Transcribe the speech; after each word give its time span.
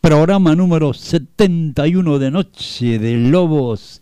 Programa 0.00 0.56
número 0.56 0.94
71 0.94 2.18
de 2.18 2.30
Noche 2.30 2.98
de 2.98 3.18
Lobos. 3.18 4.00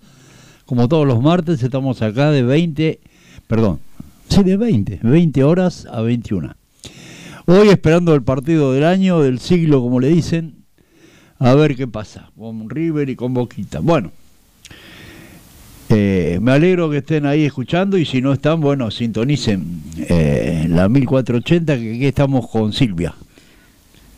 Como 0.66 0.86
todos 0.86 1.04
los 1.04 1.20
martes, 1.20 1.60
estamos 1.64 2.00
acá 2.00 2.30
de 2.30 2.44
20, 2.44 3.00
perdón, 3.48 3.80
sí, 4.28 4.44
de 4.44 4.56
20, 4.56 5.00
20 5.02 5.42
horas 5.42 5.88
a 5.90 6.00
21. 6.02 6.54
Hoy 7.46 7.70
esperando 7.70 8.14
el 8.14 8.22
partido 8.22 8.72
del 8.72 8.84
año, 8.84 9.20
del 9.20 9.40
siglo, 9.40 9.82
como 9.82 9.98
le 9.98 10.10
dicen, 10.10 10.62
a 11.40 11.54
ver 11.54 11.74
qué 11.74 11.88
pasa 11.88 12.30
con 12.38 12.70
River 12.70 13.10
y 13.10 13.16
con 13.16 13.34
Boquita. 13.34 13.80
Bueno, 13.80 14.12
eh, 15.88 16.38
me 16.40 16.52
alegro 16.52 16.88
que 16.88 16.98
estén 16.98 17.26
ahí 17.26 17.44
escuchando 17.44 17.98
y 17.98 18.04
si 18.04 18.22
no 18.22 18.32
están, 18.32 18.60
bueno, 18.60 18.92
sintonicen 18.92 19.82
eh, 20.08 20.66
la 20.68 20.88
1480 20.88 21.78
que 21.78 21.94
aquí 21.96 22.06
estamos 22.06 22.48
con 22.48 22.72
Silvia. 22.72 23.12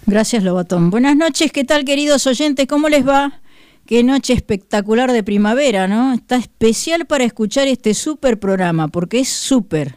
Gracias, 0.07 0.43
Lobatón. 0.43 0.91
Buenas 0.91 1.17
noches, 1.17 1.53
¿qué 1.53 1.63
tal, 1.63 1.85
queridos 1.85 2.27
oyentes? 2.27 2.67
¿Cómo 2.67 2.89
les 2.89 3.07
va? 3.07 3.41
Qué 3.87 4.03
noche 4.03 4.33
espectacular 4.33 5.13
de 5.13 5.23
primavera, 5.23 5.87
¿no? 5.87 6.13
Está 6.13 6.37
especial 6.37 7.07
para 7.07 7.23
escuchar 7.23 7.69
este 7.69 7.95
súper 7.95 8.41
programa, 8.41 8.89
porque 8.89 9.21
es 9.21 9.29
súper 9.29 9.97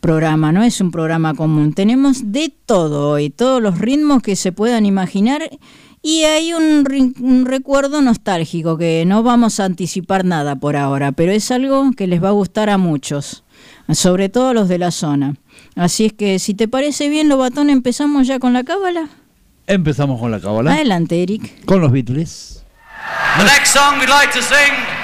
programa, 0.00 0.50
no 0.50 0.64
es 0.64 0.80
un 0.80 0.90
programa 0.90 1.34
común. 1.34 1.74
Tenemos 1.74 2.32
de 2.32 2.52
todo 2.66 3.10
hoy, 3.10 3.30
todos 3.30 3.62
los 3.62 3.78
ritmos 3.78 4.20
que 4.20 4.34
se 4.34 4.50
puedan 4.50 4.84
imaginar 4.84 5.48
y 6.02 6.24
hay 6.24 6.52
un, 6.52 7.14
un, 7.20 7.46
recuerdo 7.46 8.02
nostálgico 8.02 8.78
que 8.78 9.04
no 9.06 9.22
vamos 9.22 9.60
a 9.60 9.66
anticipar 9.66 10.24
nada 10.24 10.56
por 10.56 10.74
ahora, 10.74 11.12
pero 11.12 11.30
es 11.30 11.52
algo 11.52 11.92
que 11.96 12.08
les 12.08 12.22
va 12.22 12.28
a 12.30 12.32
gustar 12.32 12.68
a 12.68 12.78
muchos, 12.78 13.44
sobre 13.92 14.28
todo 14.28 14.48
a 14.48 14.54
los 14.54 14.68
de 14.68 14.78
la 14.78 14.90
zona. 14.90 15.36
Así 15.76 16.06
es 16.06 16.12
que 16.14 16.38
si 16.40 16.54
te 16.54 16.66
parece 16.66 17.08
bien, 17.08 17.28
Lobatón, 17.28 17.70
empezamos 17.70 18.26
ya 18.26 18.40
con 18.40 18.52
la 18.54 18.64
cábala. 18.64 19.08
Empezamos 19.70 20.18
con 20.18 20.32
la 20.32 20.40
cábala. 20.40 20.72
Adelante, 20.72 21.22
Eric. 21.22 21.64
Con 21.64 21.80
los 21.80 21.92
Beatles. 21.92 22.64
The 23.38 23.44
next 23.44 23.72
song 23.72 24.00
we'd 24.00 24.08
like 24.08 24.32
to 24.32 24.42
sing. 24.42 24.99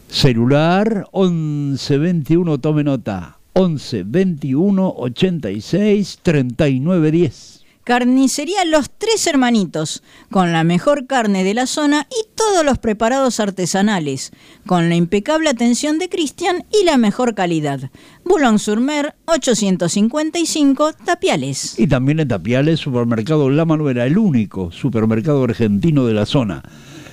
Celular 0.09 1.07
1121, 1.13 2.57
tome 2.57 2.83
nota. 2.83 3.37
11 3.53 4.05
21 4.07 4.95
86 4.97 6.19
39 6.23 7.11
10. 7.11 7.64
Carnicería 7.85 8.65
Los 8.65 8.89
Tres 8.89 9.27
Hermanitos, 9.27 10.01
con 10.31 10.51
la 10.51 10.63
mejor 10.63 11.05
carne 11.05 11.43
de 11.43 11.53
la 11.53 11.67
zona 11.67 12.07
y 12.09 12.25
todos 12.33 12.65
los 12.65 12.79
preparados 12.79 13.39
artesanales, 13.39 14.31
con 14.65 14.89
la 14.89 14.95
impecable 14.95 15.49
atención 15.49 15.99
de 15.99 16.09
Cristian 16.09 16.65
y 16.73 16.83
la 16.83 16.97
mejor 16.97 17.35
calidad. 17.35 17.91
Boulogne-sur-Mer, 18.23 19.13
855, 19.25 20.93
Tapiales. 21.05 21.77
Y 21.77 21.85
también 21.85 22.19
en 22.19 22.27
Tapiales, 22.27 22.79
Supermercado 22.79 23.51
La 23.51 23.65
Manuela, 23.65 24.07
el 24.07 24.17
único 24.17 24.71
supermercado 24.71 25.43
argentino 25.43 26.07
de 26.07 26.15
la 26.15 26.25
zona. 26.25 26.63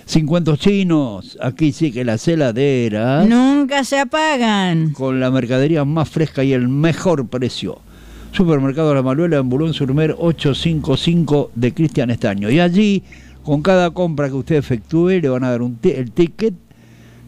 50 0.07 0.57
chinos, 0.57 1.37
aquí 1.43 1.73
sí 1.73 1.93
que 1.93 2.03
las 2.03 2.27
heladeras. 2.27 3.29
Nunca 3.29 3.85
se 3.85 3.99
apagan. 3.99 4.95
Con 4.95 5.21
la 5.21 5.31
mercadería 5.31 5.85
más 5.85 6.09
fresca 6.09 6.43
y 6.43 6.55
el 6.55 6.69
mejor 6.69 7.29
precio. 7.29 7.83
Supermercado 8.33 8.95
La 8.95 9.03
Manuela 9.03 9.37
en 9.37 9.49
Bulón 9.51 9.75
Surmer 9.75 10.17
855 10.19 11.51
de 11.55 11.75
Cristian 11.75 12.11
Estaño. 12.11 12.51
Y 12.51 12.61
allí, 12.61 13.03
con 13.45 13.61
cada 13.61 13.91
compra 13.91 14.29
que 14.29 14.35
usted 14.35 14.57
efectúe, 14.57 15.21
le 15.21 15.29
van 15.29 15.45
a 15.45 15.51
dar 15.51 15.61
un 15.61 15.79
el 15.83 16.13
ticket, 16.13 16.55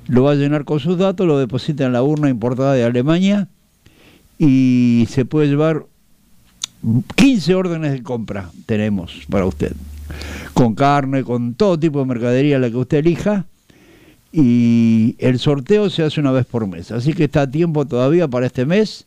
lo 0.06 0.23
va 0.25 0.33
a 0.33 0.35
llenar 0.35 0.65
con 0.65 0.81
sus 0.81 0.97
datos, 0.97 1.27
lo 1.27 1.39
deposita 1.39 1.85
en 1.85 1.93
la 1.93 2.03
urna 2.03 2.31
importada 2.31 2.73
de 2.73 2.85
Alemania 2.85 3.49
y 4.39 5.06
se 5.11 5.27
puede 5.27 5.49
llevar 5.49 5.85
15 7.17 7.55
órdenes 7.55 7.93
de 7.93 8.03
compra 8.03 8.51
tenemos 8.65 9.27
para 9.29 9.45
usted. 9.45 9.75
Con 10.55 10.75
carne, 10.75 11.23
con 11.23 11.53
todo 11.53 11.79
tipo 11.79 11.99
de 11.99 12.06
mercadería, 12.06 12.59
la 12.59 12.71
que 12.71 12.77
usted 12.77 12.99
elija. 12.99 13.45
Y 14.33 15.17
el 15.19 15.39
sorteo 15.39 15.91
se 15.91 16.03
hace 16.03 16.19
una 16.19 16.33
vez 16.33 16.47
por 16.47 16.67
mes. 16.67 16.93
Así 16.93 17.12
que 17.12 17.25
está 17.25 17.43
a 17.43 17.51
tiempo 17.51 17.85
todavía 17.85 18.27
para 18.27 18.47
este 18.47 18.65
mes 18.65 19.06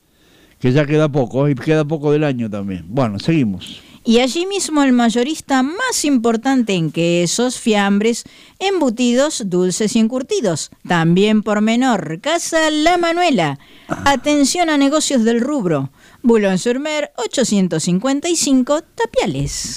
que 0.59 0.71
ya 0.71 0.85
queda 0.85 1.09
poco 1.09 1.47
y 1.49 1.55
queda 1.55 1.85
poco 1.85 2.11
del 2.11 2.23
año 2.23 2.49
también. 2.49 2.85
Bueno, 2.87 3.19
seguimos. 3.19 3.81
Y 4.07 4.19
allí 4.19 4.45
mismo 4.45 4.83
el 4.83 4.93
mayorista 4.93 5.63
más 5.63 6.05
importante 6.05 6.73
en 6.73 6.91
quesos, 6.91 7.59
fiambres, 7.59 8.23
embutidos, 8.57 9.43
dulces 9.47 9.97
y 9.97 9.99
encurtidos. 9.99 10.71
También 10.87 11.43
por 11.43 11.59
menor, 11.59 12.21
Casa 12.21 12.71
La 12.71 12.97
Manuela. 12.97 13.59
Atención 14.05 14.69
a 14.69 14.77
negocios 14.77 15.25
del 15.25 15.41
rubro. 15.41 15.91
Bulón 16.23 16.57
Surmer 16.57 17.11
855 17.17 18.81
Tapiales. 18.95 19.75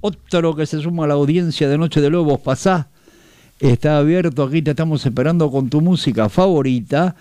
Otro 0.00 0.56
que 0.56 0.66
se 0.66 0.82
suma 0.82 1.04
a 1.04 1.06
la 1.06 1.14
audiencia 1.14 1.68
de 1.68 1.78
Noche 1.78 2.00
de 2.00 2.10
Lobos, 2.10 2.40
pasá. 2.40 2.88
Está 3.60 3.98
abierto, 3.98 4.42
aquí 4.42 4.62
te 4.62 4.72
estamos 4.72 5.06
esperando 5.06 5.48
con 5.48 5.70
tu 5.70 5.80
música 5.80 6.28
favorita 6.28 7.14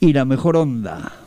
y 0.00 0.12
la 0.12 0.24
mejor 0.24 0.56
onda. 0.56 1.25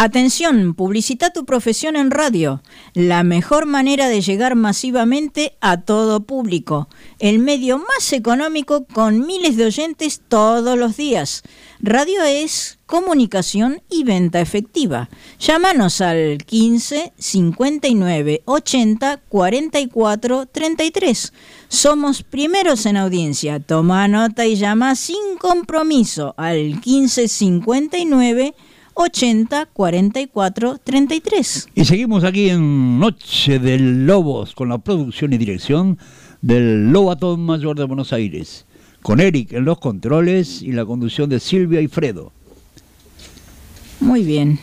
Atención, 0.00 0.74
publicita 0.74 1.30
tu 1.30 1.44
profesión 1.44 1.96
en 1.96 2.12
radio, 2.12 2.62
la 2.94 3.24
mejor 3.24 3.66
manera 3.66 4.06
de 4.06 4.20
llegar 4.20 4.54
masivamente 4.54 5.56
a 5.60 5.80
todo 5.80 6.20
público, 6.20 6.88
el 7.18 7.40
medio 7.40 7.78
más 7.78 8.12
económico 8.12 8.86
con 8.86 9.26
miles 9.26 9.56
de 9.56 9.66
oyentes 9.66 10.22
todos 10.28 10.78
los 10.78 10.96
días. 10.96 11.42
Radio 11.80 12.22
es 12.22 12.78
comunicación 12.86 13.82
y 13.90 14.04
venta 14.04 14.40
efectiva. 14.40 15.08
Llámanos 15.40 16.00
al 16.00 16.38
15 16.46 17.12
59 17.18 18.42
80 18.44 19.16
44 19.28 20.46
33. 20.46 21.32
Somos 21.66 22.22
primeros 22.22 22.86
en 22.86 22.98
audiencia. 22.98 23.58
Toma 23.58 24.06
nota 24.06 24.46
y 24.46 24.54
llama 24.54 24.94
sin 24.94 25.38
compromiso 25.40 26.34
al 26.36 26.80
15 26.80 27.26
59 27.26 28.54
80 28.54 28.67
44 29.72 30.78
33. 30.82 31.68
Y 31.74 31.84
seguimos 31.84 32.24
aquí 32.24 32.50
en 32.50 32.98
Noche 32.98 33.60
de 33.60 33.78
Lobos 33.78 34.54
con 34.56 34.68
la 34.68 34.78
producción 34.78 35.32
y 35.32 35.38
dirección 35.38 35.98
del 36.42 36.90
Lobatón 36.90 37.40
Mayor 37.40 37.78
de 37.78 37.84
Buenos 37.84 38.12
Aires, 38.12 38.66
con 39.02 39.20
Eric 39.20 39.52
en 39.52 39.64
los 39.64 39.78
controles 39.78 40.62
y 40.62 40.72
la 40.72 40.84
conducción 40.84 41.30
de 41.30 41.38
Silvia 41.38 41.80
y 41.80 41.86
Fredo. 41.86 42.32
Muy 44.00 44.24
bien. 44.24 44.58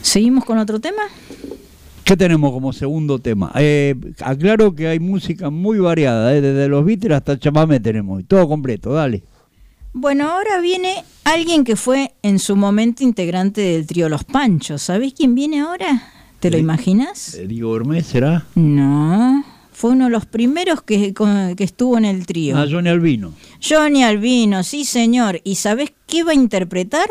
¿Seguimos 0.00 0.44
con 0.46 0.56
otro 0.56 0.80
tema? 0.80 1.02
¿Qué 2.04 2.16
tenemos 2.16 2.52
como 2.52 2.72
segundo 2.72 3.18
tema? 3.18 3.52
Eh, 3.56 3.96
aclaro 4.20 4.74
que 4.74 4.88
hay 4.88 4.98
música 4.98 5.50
muy 5.50 5.78
variada, 5.78 6.34
eh, 6.34 6.40
desde 6.40 6.68
los 6.68 6.84
Beatles 6.86 7.18
hasta 7.18 7.38
chamamé 7.38 7.80
tenemos, 7.80 8.24
todo 8.26 8.48
completo, 8.48 8.94
dale. 8.94 9.24
Bueno, 9.98 10.28
ahora 10.30 10.60
viene 10.60 11.02
alguien 11.24 11.64
que 11.64 11.74
fue 11.74 12.12
en 12.20 12.38
su 12.38 12.54
momento 12.54 13.02
integrante 13.02 13.62
del 13.62 13.86
trío 13.86 14.10
Los 14.10 14.24
Panchos. 14.24 14.82
¿Sabés 14.82 15.14
quién 15.14 15.34
viene 15.34 15.60
ahora? 15.60 16.02
¿Te 16.38 16.50
lo 16.50 16.58
imaginas? 16.58 17.32
Eh, 17.32 17.46
Diego 17.46 17.74
Hermés, 17.74 18.04
¿será? 18.04 18.44
No, 18.56 19.42
fue 19.72 19.92
uno 19.92 20.04
de 20.04 20.10
los 20.10 20.26
primeros 20.26 20.82
que, 20.82 21.14
que 21.14 21.64
estuvo 21.64 21.96
en 21.96 22.04
el 22.04 22.26
trío. 22.26 22.58
Ah, 22.58 22.66
Johnny 22.70 22.90
Albino. 22.90 23.32
Johnny 23.66 24.04
Albino, 24.04 24.62
sí 24.64 24.84
señor. 24.84 25.40
¿Y 25.44 25.54
sabés 25.54 25.94
qué 26.06 26.24
va 26.24 26.32
a 26.32 26.34
interpretar? 26.34 27.08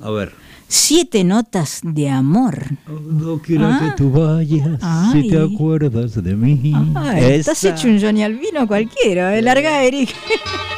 A 0.00 0.10
ver. 0.10 0.32
Siete 0.66 1.24
notas 1.24 1.80
de 1.82 2.08
amor. 2.08 2.58
No 2.88 3.38
quiero 3.42 3.68
que 3.68 3.90
tú 3.98 4.10
vayas, 4.10 4.80
si 5.12 5.28
te 5.28 5.38
acuerdas 5.38 6.24
de 6.24 6.34
mí. 6.34 6.72
Ay, 6.94 7.34
estás 7.34 7.62
hecho 7.64 7.86
un 7.86 8.00
Johnny 8.00 8.22
Albino 8.22 8.66
cualquiera, 8.66 9.36
¿eh? 9.36 9.42
larga 9.42 9.84
Eric. 9.84 10.08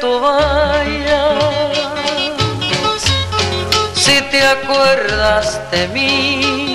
tú 0.00 0.20
vayas, 0.20 1.74
si 3.94 4.20
te 4.30 4.46
acuerdas 4.46 5.60
de 5.70 5.88
mí, 5.88 6.74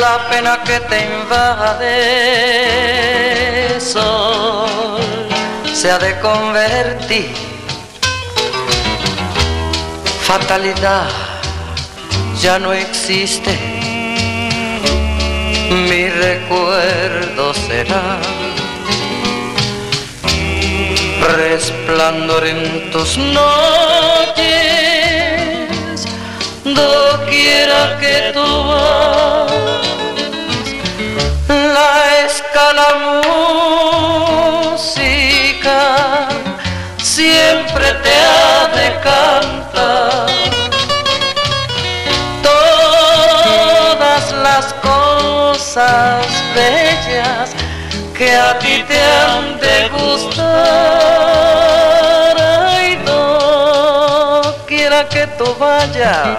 la 0.00 0.28
pena 0.30 0.62
que 0.64 0.80
te 0.80 1.04
invade, 1.04 1.90
sol, 3.80 4.98
se 5.72 5.90
ha 5.90 5.98
de 5.98 6.18
convertir, 6.20 7.34
fatalidad 10.22 11.08
ya 12.40 12.58
no 12.58 12.72
existe, 12.72 13.58
mi 15.70 16.08
recuerdo 16.08 17.54
será 17.54 18.18
resplandor 21.28 22.46
en 22.46 22.90
tus 22.90 23.16
noches, 23.18 23.46
doquiera 26.64 27.98
que 28.00 28.30
tú 28.32 28.64
vas, 28.68 29.52
la 31.48 32.24
escala 32.26 32.88
música 34.72 35.80
siempre 37.16 37.86
te 38.04 38.14
ha 38.14 38.68
de 38.78 38.88
cantar. 39.00 40.26
Todas 42.42 44.24
las 44.32 44.66
cosas 44.74 46.26
bellas 46.54 47.50
que 48.16 48.34
a 48.34 48.58
ti 48.58 48.84
te 48.88 48.98
han 49.00 49.58
de 49.60 49.88
gustar. 49.88 51.15
Tú 55.46 55.54
vayas. 55.58 56.38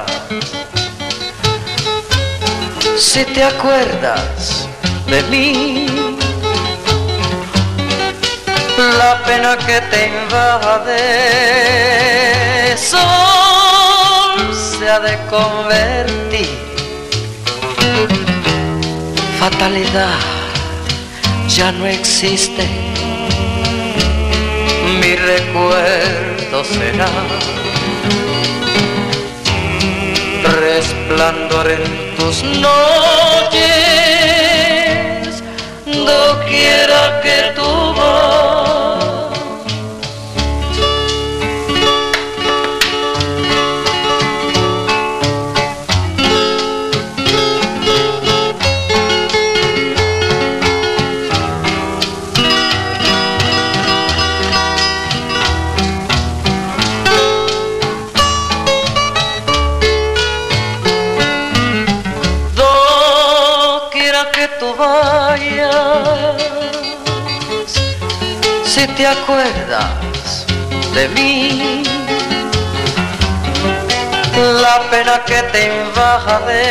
Si 2.97 3.23
te 3.25 3.43
acuerdas 3.43 4.67
de 5.07 5.21
mí, 5.23 5.87
la 8.77 9.23
pena 9.23 9.57
que 9.57 9.81
te 9.91 10.07
invade, 10.07 11.03
sol 12.77 14.35
se 14.53 14.89
ha 14.89 14.99
de 14.99 15.17
convertir. 15.29 16.49
Fatalidad 19.39 20.19
ya 21.47 21.71
no 21.71 21.85
existe. 21.85 22.67
mi 24.99 25.15
recuerdo 25.15 26.63
será 26.63 27.09
resplandor 30.59 31.69
en 31.69 32.15
tus 32.17 32.43
noches, 32.43 32.73
doquiera 35.85 37.21
que 37.21 37.53
tú 37.55 37.86
te 75.51 75.67
invade 75.67 76.63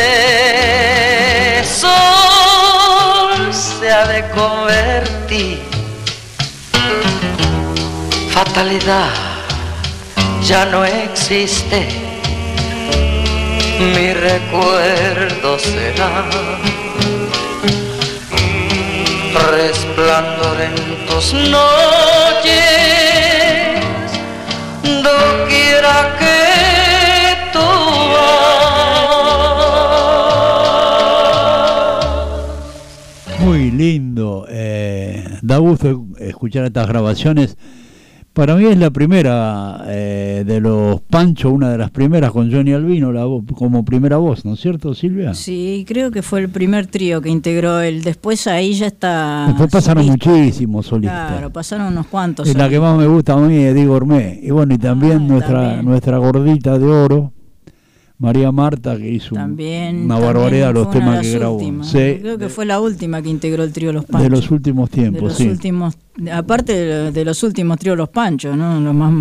sol 1.65 3.53
se 3.53 3.93
ha 3.93 4.07
de 4.07 4.29
convertir. 4.31 5.63
Fatalidad 8.31 9.11
ya 10.43 10.65
no 10.67 10.85
existe 10.85 11.89
mi 13.79 14.13
recuerdo 14.13 15.59
será 15.59 16.25
resplandor 19.51 20.61
en 20.61 21.07
tus 21.07 21.33
noches, 21.35 21.67
lindo. 33.77 34.47
eh, 34.49 35.25
da 35.43 35.59
gusto 35.59 36.07
escuchar 36.19 36.65
estas 36.65 36.89
grabaciones. 36.89 37.57
Para 38.33 38.55
mí 38.55 38.67
es 38.67 38.77
la 38.77 38.91
primera 38.91 39.83
eh, 39.89 40.45
de 40.47 40.61
los 40.61 41.01
Pancho, 41.01 41.51
una 41.51 41.71
de 41.71 41.79
las 41.79 41.91
primeras 41.91 42.33
con 42.33 42.53
Johnny 42.53 42.73
Albino 42.75 43.11
la 43.11 43.25
vo- 43.25 43.43
como 43.55 43.83
primera 43.83 44.19
voz, 44.19 44.45
¿no 44.45 44.53
es 44.53 44.61
cierto, 44.61 44.93
Silvia? 44.93 45.33
Sí, 45.33 45.87
creo 45.89 46.11
que 46.11 46.21
fue 46.21 46.41
el 46.41 46.51
primer 46.51 46.87
trío 46.87 47.23
que 47.23 47.31
integró 47.31 47.81
él. 47.81 48.03
Después 48.03 48.47
ahí 48.47 48.75
ya 48.75 48.89
está. 48.89 49.47
Después 49.49 49.71
pasaron 49.71 50.05
solista. 50.05 50.29
muchísimos 50.31 50.85
solistas. 50.85 51.31
Claro, 51.33 51.51
pasaron 51.51 51.87
unos 51.87 52.09
cuantos. 52.09 52.47
y 52.47 52.53
la 52.53 52.69
que 52.69 52.79
más 52.79 52.99
me 52.99 53.07
gusta 53.07 53.33
a 53.33 53.37
mí 53.39 53.57
es 53.57 53.75
Diego 53.75 53.95
Ormé. 53.95 54.39
Y 54.43 54.51
bueno, 54.51 54.75
y 54.75 54.79
también 54.79 55.13
Ah, 55.13 55.19
nuestra 55.29 55.63
también. 55.63 55.85
nuestra 55.87 56.19
gordita 56.19 56.79
de 56.79 56.87
oro, 56.87 57.33
María 58.19 58.51
Marta, 58.51 58.97
que 58.97 59.11
hizo 59.11 59.35
También. 59.35 60.05
una 60.05 60.15
también 60.15 60.35
barbaridad 60.35 60.73
los 60.75 60.91
temas 60.91 61.17
de 61.17 61.23
que 61.33 61.39
grabó. 61.39 61.61
Sí, 61.83 62.19
Creo 62.21 62.39
que 62.39 62.49
fue 62.49 62.65
la 62.65 62.81
última 62.81 63.21
que 63.21 63.29
integró 63.29 63.63
el 63.63 63.73
trío 63.73 63.93
Los 63.93 64.07
Panchos. 64.07 64.23
de 64.23 64.31
los 64.37 64.51
últimos 64.51 64.91
De 64.91 64.97
tiempos, 65.03 65.23
los 65.23 65.35
sí. 65.37 65.49
últimos, 65.49 65.95
aparte 66.33 66.73
de, 66.73 67.13
de 67.13 67.25
los 67.27 67.43
últimos 67.43 67.79
tríos 67.79 67.97
Los 67.97 68.09
Panchos, 68.09 68.57
¿no? 68.57 68.81
Los 68.81 68.95
más 68.95 69.13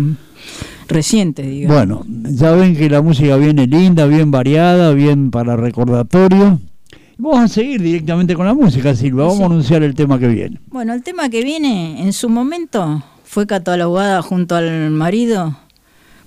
recientes, 0.88 1.46
digamos. 1.46 1.76
Bueno, 1.76 2.04
ya 2.34 2.52
ven 2.52 2.76
que 2.76 2.88
la 2.88 3.02
música 3.02 3.36
viene 3.36 3.66
linda, 3.66 4.06
bien 4.06 4.30
variada, 4.30 4.92
bien 4.92 5.30
para 5.30 5.56
recordatorio. 5.56 6.60
Vamos 7.18 7.40
a 7.40 7.48
seguir 7.48 7.80
directamente 7.82 8.34
con 8.34 8.46
la 8.46 8.54
música, 8.54 8.94
Silvia. 8.94 9.22
Vamos 9.24 9.36
Sí. 9.38 9.42
a 9.42 9.46
anunciar 9.46 9.82
el 9.82 9.94
tema 9.94 10.18
que 10.18 10.28
viene. 10.28 10.60
Bueno, 10.68 10.92
el 10.92 11.02
tema 11.02 11.28
que 11.28 11.42
viene 11.42 12.02
en 12.02 12.12
su 12.12 12.28
momento 12.28 13.02
fue 13.24 13.46
catalogada 13.46 14.20
junto 14.22 14.54
al 14.54 14.90
marido 14.90 15.56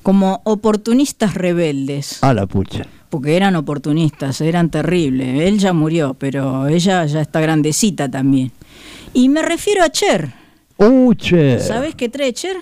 como 0.04 0.42
oportunistas 0.46 1.34
rebeldes, 1.34 2.24
A 2.24 2.34
la 2.34 2.46
pucha. 2.48 2.84
porque 3.10 3.36
eran 3.36 3.56
oportunistas, 3.56 4.42
eran 4.42 4.70
terribles. 4.70 5.42
Él 5.42 5.60
ya 5.60 5.74
murió, 5.74 6.14
pero 6.14 6.68
ella 6.68 7.06
ya 7.06 7.22
está 7.22 7.40
grandecita 7.42 8.10
también. 8.10 8.52
Y 9.14 9.30
me 9.30 9.42
refiero 9.42 9.84
a 9.84 9.90
Cher. 9.90 10.34
Uche. 10.78 11.60
¿Sabes 11.60 11.96
qué 11.96 12.08
trae 12.10 12.34
Cher? 12.34 12.58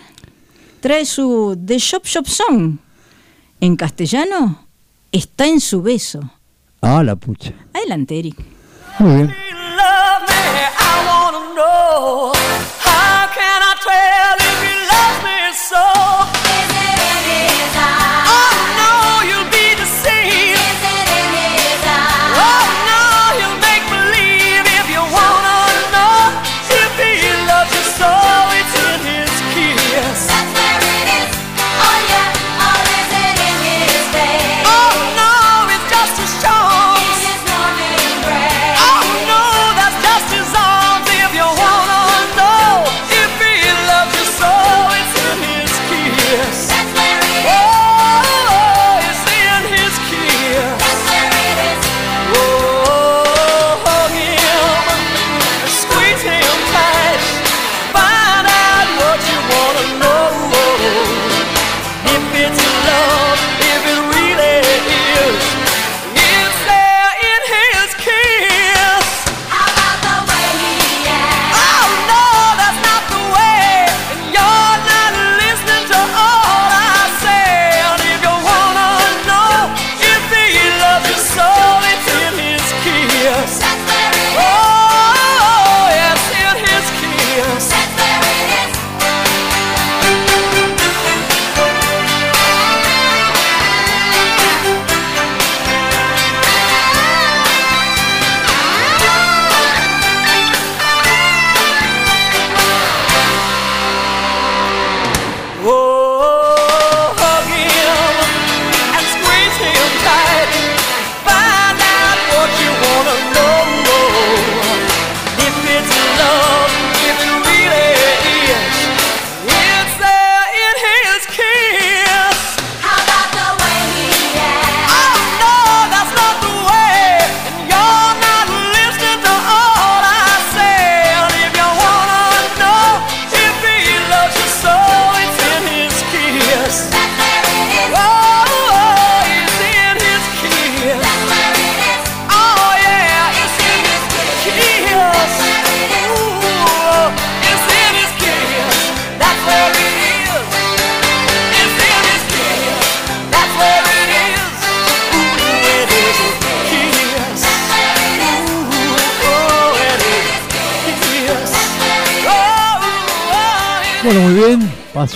Trae 0.80 1.06
su 1.06 1.60
The 1.66 1.78
Shop 1.78 2.04
Shop 2.06 2.26
Song. 2.28 2.78
En 3.60 3.76
castellano, 3.76 4.66
está 5.12 5.48
en 5.48 5.60
su 5.60 5.82
beso. 5.82 6.20
A 6.82 7.04
la 7.04 7.16
pucha. 7.16 7.54
Adelante, 7.74 8.18
Eric. 8.20 8.38
Muy 9.00 9.14
bien. 9.16 9.28
love 9.28 10.24
me, 10.28 10.36
I 10.80 11.08
wanna 11.08 11.54
know. 11.54 12.32
How 12.84 13.28
can 13.34 13.62
I 13.62 13.76
tell 13.84 14.38
if 14.40 14.58
you 14.64 14.76
love 14.88 15.24
me 15.24 15.54
so? 15.54 16.47
さ 17.70 18.07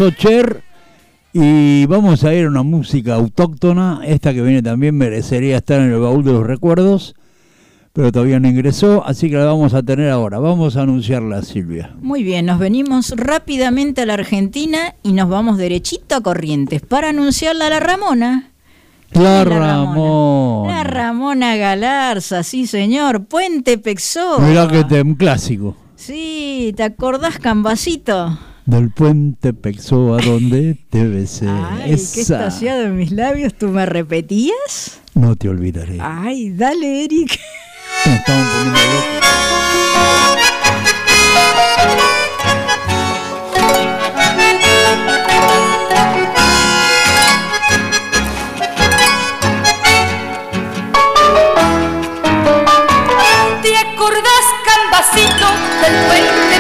Pasó 0.02 0.16
Cher 0.16 0.64
y 1.32 1.86
vamos 1.86 2.24
a 2.24 2.34
ir 2.34 2.46
a 2.46 2.50
una 2.50 2.64
música 2.64 3.14
autóctona. 3.14 4.02
Esta 4.04 4.34
que 4.34 4.42
viene 4.42 4.64
también 4.64 4.98
merecería 4.98 5.58
estar 5.58 5.80
en 5.80 5.92
el 5.92 6.00
baúl 6.00 6.24
de 6.24 6.32
los 6.32 6.44
recuerdos, 6.44 7.14
pero 7.94 8.12
todavía 8.12 8.40
no 8.40 8.48
ingresó, 8.48 9.06
así 9.06 9.30
que 9.30 9.36
la 9.36 9.46
vamos 9.46 9.76
a 9.76 9.84
tener 9.84 10.10
ahora. 10.10 10.40
Vamos 10.40 10.76
a 10.76 10.82
anunciarla, 10.82 11.44
Silvia. 11.44 11.94
Muy 12.02 12.24
bien, 12.24 12.48
nos 12.48 12.58
venimos 12.58 13.12
rápidamente 13.16 14.02
a 14.02 14.08
la 14.08 14.16
Argentina 14.16 14.96
y 15.04 15.14
nos 15.14 15.30
vamos 15.30 15.60
derechito 15.60 16.16
a 16.16 16.22
Corrientes 16.22 16.82
para 16.82 17.10
anunciarla 17.10 17.68
a 17.68 17.70
la 17.70 17.80
Ramona. 17.80 18.50
La 19.12 19.22
La 19.22 19.44
Ramón. 19.44 20.68
La 20.68 20.84
Ramona 20.84 21.58
Galarza, 21.58 22.42
sí 22.42 22.66
señor. 22.66 23.26
Puente 23.26 23.78
Pexó. 23.78 24.40
Mirá 24.40 24.68
que 24.68 24.84
te, 24.84 25.00
un 25.04 25.14
clásico. 25.14 25.78
Sí, 25.96 26.74
¿te 26.76 26.82
acordás, 26.82 27.38
Cambacito? 27.38 28.36
Del 28.72 28.90
puente 28.90 29.52
Pexó 29.52 30.16
a 30.16 30.22
donde 30.22 30.78
te 30.90 31.06
besé. 31.06 31.46
Ay, 31.50 31.90
qué 31.90 31.94
Esa. 31.96 32.22
estaciado 32.22 32.84
en 32.84 32.96
mis 32.96 33.12
labios. 33.12 33.54
¿Tú 33.54 33.68
me 33.68 33.86
repetías? 33.86 35.02
No 35.14 35.36
te 35.36 35.50
olvidaré. 35.50 35.98
Ay, 36.00 36.52
dale, 36.52 37.04
Eric. 37.04 37.38
Estamos 38.06 38.48
poniendo 38.48 38.80
locos. 38.80 40.22
¿Te 53.62 53.78
acordás, 53.78 54.46
Cambacito, 54.66 55.48
del 55.82 55.96
puente 56.08 56.51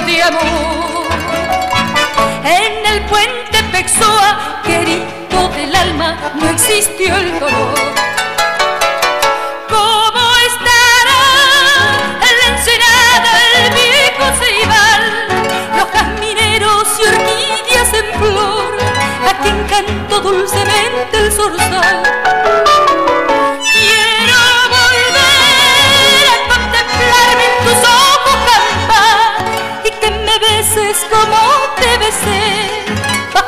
de 0.00 0.22
amor. 0.22 1.06
En 2.44 2.86
el 2.86 3.04
puente 3.04 3.62
Pexoa, 3.70 4.62
querido 4.64 5.48
del 5.54 5.76
alma, 5.76 6.32
no 6.34 6.48
existió 6.48 7.14
el 7.14 7.38
dolor. 7.38 7.78
¿Cómo 9.68 10.36
estará 10.48 11.22
en 12.26 12.38
la 12.40 12.46
ensenada 12.56 13.32
el 13.58 13.74
viejo 13.74 14.24
ceibal? 14.40 15.02
Los 15.76 15.90
jazmineros 15.90 16.88
y 16.98 17.02
orquídeas 17.08 17.92
en 17.92 18.18
flor, 18.18 18.78
a 19.28 19.42
quien 19.42 19.66
cantó 19.66 20.20
dulcemente 20.20 21.18
el 21.18 21.30
zorzal. 21.30 22.71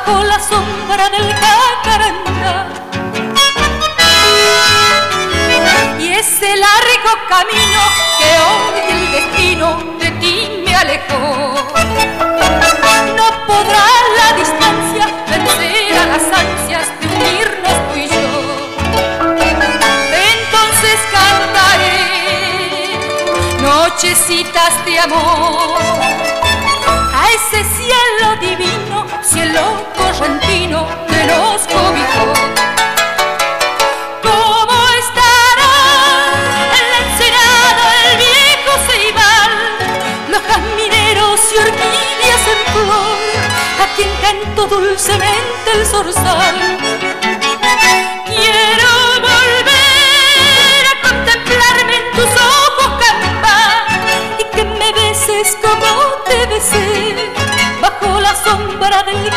Bajo 0.05 0.23
la 0.23 0.39
sombra 0.39 1.09
del 1.09 1.33
jacarandá. 1.33 2.67
Y 5.99 6.13
ese 6.13 6.55
largo 6.55 7.11
camino 7.29 7.81
que 8.19 8.29
hoy 8.45 8.79
el 8.89 9.11
destino 9.11 9.67
de 9.99 10.11
ti 10.11 10.63
me 10.65 10.75
alejó. 10.75 11.55
No 13.15 13.27
podrá 13.47 13.85
la 14.17 14.27
distancia 14.37 15.05
vencer 15.29 15.97
a 15.97 16.05
las 16.05 16.23
ansias 16.23 16.87
de 16.99 17.07
unirnos 17.07 17.75
tú 17.89 17.95
y 17.97 18.07
yo. 18.07 18.27
Entonces 20.31 20.97
cantaré 21.11 21.99
nochecitas 23.61 24.85
de 24.85 24.99
amor 24.99 26.24
ese 27.33 27.63
cielo 27.63 28.35
divino, 28.39 29.05
cielo 29.21 29.61
correntino 29.97 30.87
que 31.07 31.23
nos 31.25 31.61
cobijó. 31.63 32.33
¿Cómo 34.21 34.77
estará 35.03 35.73
en 36.77 36.85
la 36.91 36.97
ensenada 37.07 37.83
el 38.03 38.17
viejo 38.17 38.73
ceibal? 38.87 39.53
Los 40.29 40.41
jazmineros 40.41 41.39
y 41.53 41.57
orquídeas 41.57 42.43
en 42.53 42.73
flor, 42.73 43.17
a 43.83 43.95
quien 43.95 44.11
cantó 44.21 44.67
dulcemente 44.67 45.71
el 45.73 45.85
zorzal. 45.85 46.74
Del. 59.05 59.31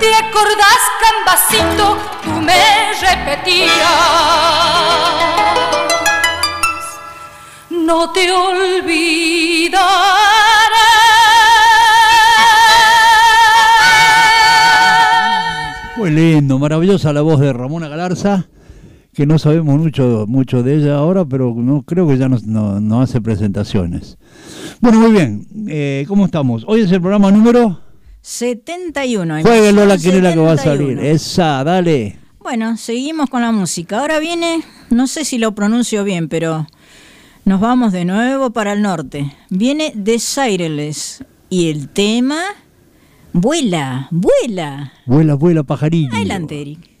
¿Te 0.00 0.14
acordás, 0.14 0.82
Cambacito? 1.02 1.96
Tú 2.24 2.30
me 2.40 2.92
repetías. 3.00 3.72
No 7.70 8.12
te 8.12 8.30
olvidarás. 8.30 9.80
Muy 15.96 16.10
lindo, 16.10 16.58
maravillosa 16.58 17.12
la 17.12 17.22
voz 17.22 17.40
de 17.40 17.52
Ramona 17.52 17.88
Galarza, 17.88 18.46
que 19.16 19.24
no 19.26 19.38
sabemos 19.38 19.78
mucho, 19.78 20.26
mucho 20.28 20.62
de 20.62 20.76
ella 20.76 20.96
ahora, 20.98 21.24
pero 21.24 21.54
no 21.56 21.82
creo 21.82 22.06
que 22.06 22.18
ya 22.18 22.28
no, 22.28 22.36
no- 22.44 22.80
no 22.80 23.00
hace 23.00 23.20
presentaciones. 23.22 24.18
Bueno, 24.80 25.00
muy 25.00 25.10
bien, 25.12 25.46
eh, 25.68 26.04
¿cómo 26.06 26.26
estamos? 26.26 26.64
Hoy 26.68 26.82
es 26.82 26.92
el 26.92 27.00
programa 27.00 27.30
número... 27.30 27.80
71. 28.20 29.42
Jueguenlo 29.42 29.86
la 29.86 29.94
emisión 29.94 30.14
quinela 30.16 30.34
que 30.34 30.40
va 30.40 30.52
a 30.52 30.56
71. 30.58 30.96
salir. 31.00 31.10
Esa, 31.12 31.64
dale. 31.64 32.18
Bueno, 32.40 32.76
seguimos 32.76 33.30
con 33.30 33.40
la 33.40 33.52
música. 33.52 34.00
Ahora 34.00 34.18
viene, 34.18 34.62
no 34.90 35.06
sé 35.06 35.24
si 35.24 35.38
lo 35.38 35.54
pronuncio 35.54 36.04
bien, 36.04 36.28
pero 36.28 36.66
nos 37.44 37.60
vamos 37.60 37.92
de 37.92 38.04
nuevo 38.04 38.50
para 38.50 38.72
el 38.74 38.82
norte. 38.82 39.32
Viene 39.48 39.92
Desireless 39.94 41.24
y 41.48 41.70
el 41.70 41.88
tema 41.88 42.40
Vuela, 43.32 44.08
vuela. 44.10 44.92
Vuela, 45.06 45.34
vuela, 45.34 45.62
pajarillo. 45.62 46.12
Adelante, 46.12 46.60
Eric. 46.60 46.95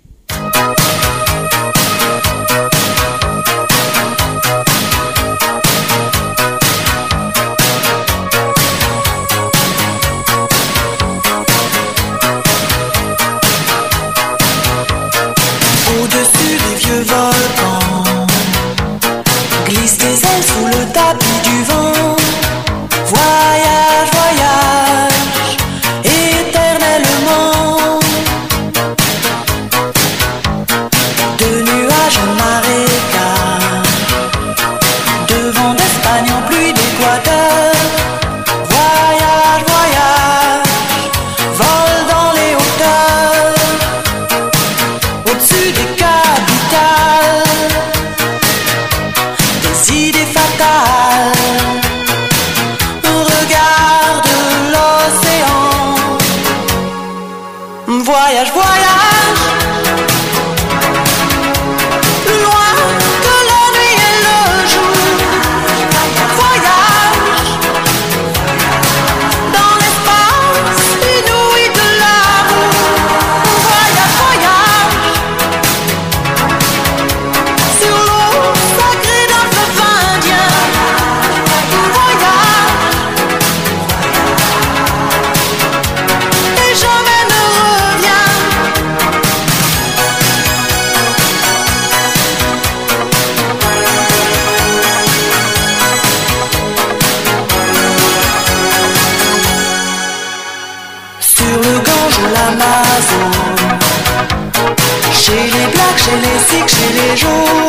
Chez 105.12 105.32
les 105.32 105.66
blacks, 105.72 105.98
chez 105.98 106.18
les 106.22 106.38
sikhs, 106.48 106.68
chez 106.68 106.92
les 106.94 107.16
jaunes. 107.16 107.68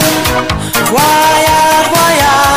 Voyage, 0.85 1.87
voyage 1.93 2.56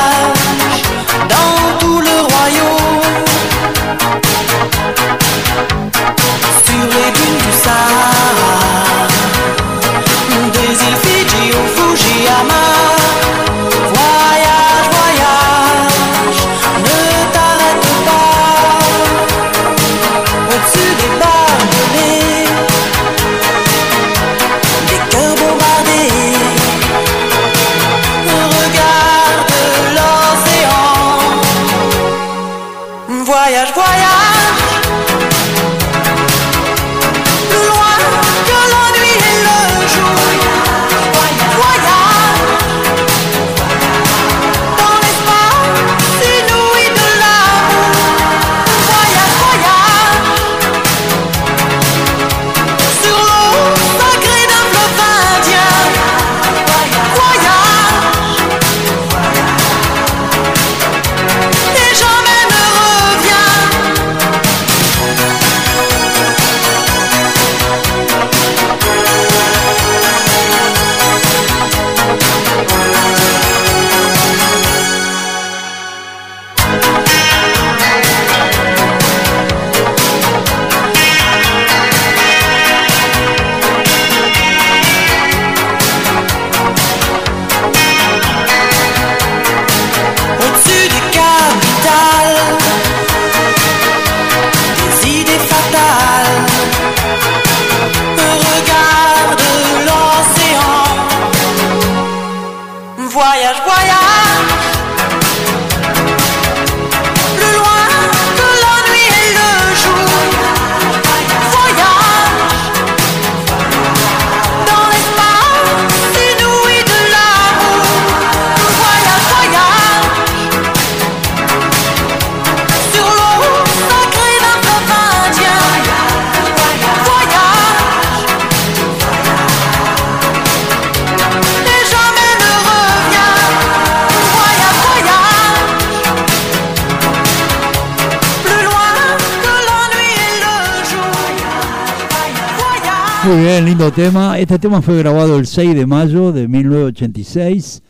Muy 143.30 143.42
bien, 143.42 143.64
lindo 143.64 143.92
tema. 143.92 144.40
Este 144.40 144.58
tema 144.58 144.82
fue 144.82 144.98
grabado 144.98 145.38
el 145.38 145.46
6 145.46 145.76
de 145.76 145.86
mayo 145.86 146.32
de 146.32 146.48
1986 146.48 147.80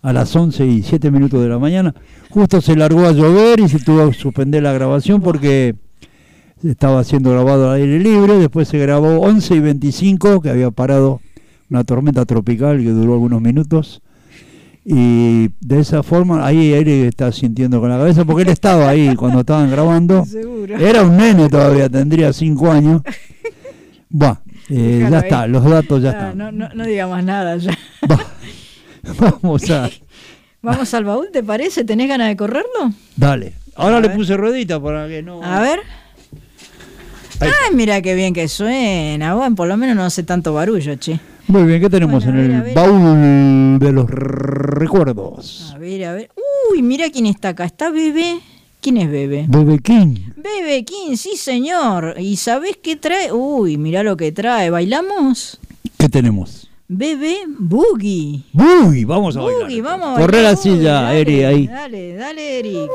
a 0.00 0.12
las 0.12 0.36
11 0.36 0.64
y 0.64 0.82
7 0.84 1.10
minutos 1.10 1.42
de 1.42 1.48
la 1.48 1.58
mañana. 1.58 1.92
Justo 2.30 2.60
se 2.60 2.76
largó 2.76 3.04
a 3.04 3.10
llover 3.10 3.58
y 3.58 3.68
se 3.68 3.80
tuvo 3.80 4.08
que 4.08 4.16
suspender 4.16 4.62
la 4.62 4.72
grabación 4.72 5.22
porque 5.22 5.74
estaba 6.62 7.02
siendo 7.02 7.32
grabado 7.32 7.68
al 7.68 7.80
aire 7.80 7.98
libre. 7.98 8.38
Después 8.38 8.68
se 8.68 8.78
grabó 8.78 9.18
11 9.22 9.56
y 9.56 9.58
25, 9.58 10.40
que 10.40 10.50
había 10.50 10.70
parado 10.70 11.20
una 11.68 11.82
tormenta 11.82 12.24
tropical 12.24 12.78
que 12.78 12.90
duró 12.90 13.14
algunos 13.14 13.42
minutos. 13.42 14.02
Y 14.84 15.48
de 15.62 15.80
esa 15.80 16.04
forma, 16.04 16.46
ahí 16.46 16.72
Eric 16.72 17.06
está 17.06 17.32
sintiendo 17.32 17.80
con 17.80 17.90
la 17.90 17.98
cabeza, 17.98 18.24
porque 18.24 18.42
él 18.42 18.50
estaba 18.50 18.88
ahí 18.88 19.16
cuando 19.16 19.40
estaban 19.40 19.68
grabando. 19.68 20.24
Seguro. 20.26 20.78
Era 20.78 21.02
un 21.02 21.16
nene 21.16 21.48
todavía, 21.48 21.88
tendría 21.88 22.32
5 22.32 22.70
años. 22.70 23.02
eh, 24.70 25.06
ya 25.10 25.18
ahí. 25.18 25.24
está, 25.24 25.46
los 25.46 25.64
datos 25.64 26.02
ya 26.02 26.10
Ah, 26.10 26.12
están. 26.12 26.38
no, 26.38 26.52
no, 26.52 26.68
no 26.74 26.84
diga 26.84 27.06
más 27.06 27.22
nada 27.24 27.56
ya. 27.56 27.70
Va- 28.10 28.26
Vamos 29.42 29.70
a. 29.70 29.88
Vamos 30.62 30.92
al 30.94 31.04
baúl, 31.04 31.28
¿te 31.32 31.42
parece? 31.44 31.84
¿Tenés 31.84 32.08
ganas 32.08 32.28
de 32.28 32.36
correrlo? 32.36 32.90
Dale. 33.14 33.52
Ahora 33.76 33.98
A 33.98 34.00
le 34.00 34.08
ver. 34.08 34.16
puse 34.16 34.36
ruedita 34.36 34.80
para 34.80 35.06
que 35.06 35.22
no. 35.22 35.42
A 35.44 35.60
ver. 35.60 35.80
Ahí. 37.40 37.50
Ay, 37.68 37.74
mira 37.76 38.00
qué 38.02 38.14
bien 38.14 38.32
que 38.34 38.48
suena. 38.48 39.34
Bueno, 39.34 39.54
por 39.54 39.68
lo 39.68 39.76
menos 39.76 39.94
no 39.94 40.04
hace 40.04 40.22
tanto 40.22 40.54
barullo, 40.54 40.94
che. 40.96 41.20
Muy 41.48 41.64
bien, 41.64 41.80
¿qué 41.80 41.88
tenemos 41.90 42.24
Bueno, 42.24 42.40
en 42.40 42.48
ver, 42.62 42.68
el 42.70 42.74
baúl 42.74 43.78
de 43.78 43.92
los 43.92 44.10
recuerdos? 44.10 45.70
A 45.74 45.78
ver, 45.78 46.04
a 46.06 46.12
ver. 46.14 46.30
Uy, 46.72 46.82
mira 46.82 47.08
quién 47.10 47.26
está 47.26 47.50
acá. 47.50 47.64
¿Está 47.66 47.90
Bebe? 47.90 48.40
¿Quién 48.80 48.98
es 48.98 49.10
Bebe? 49.10 49.46
Bebe 49.48 49.78
King. 49.80 50.14
Bebe 50.36 50.84
King, 50.84 51.16
sí 51.16 51.36
señor. 51.36 52.14
¿Y 52.18 52.36
sabés 52.36 52.76
qué 52.80 52.96
trae? 52.96 53.32
Uy, 53.32 53.78
mira 53.78 54.02
lo 54.02 54.16
que 54.16 54.30
trae. 54.32 54.70
¿Bailamos? 54.70 55.58
¿Qué 55.98 56.08
tenemos? 56.08 56.70
Bebe 56.88 57.38
Boogie. 57.58 58.42
Uy, 58.54 59.04
vamos 59.04 59.36
a 59.36 59.40
Boogie, 59.40 59.80
bailar. 59.82 59.98
vamos 60.00 60.18
a 60.18 60.20
Corre 60.20 60.36
bailar 60.36 60.52
la 60.52 60.56
silla, 60.56 61.00
boogie. 61.02 61.20
Eri, 61.20 61.40
Dale, 61.40 61.46
ahí. 61.46 61.66
Dale, 61.66 62.14
dale, 62.14 62.58
Eric. 62.60 62.90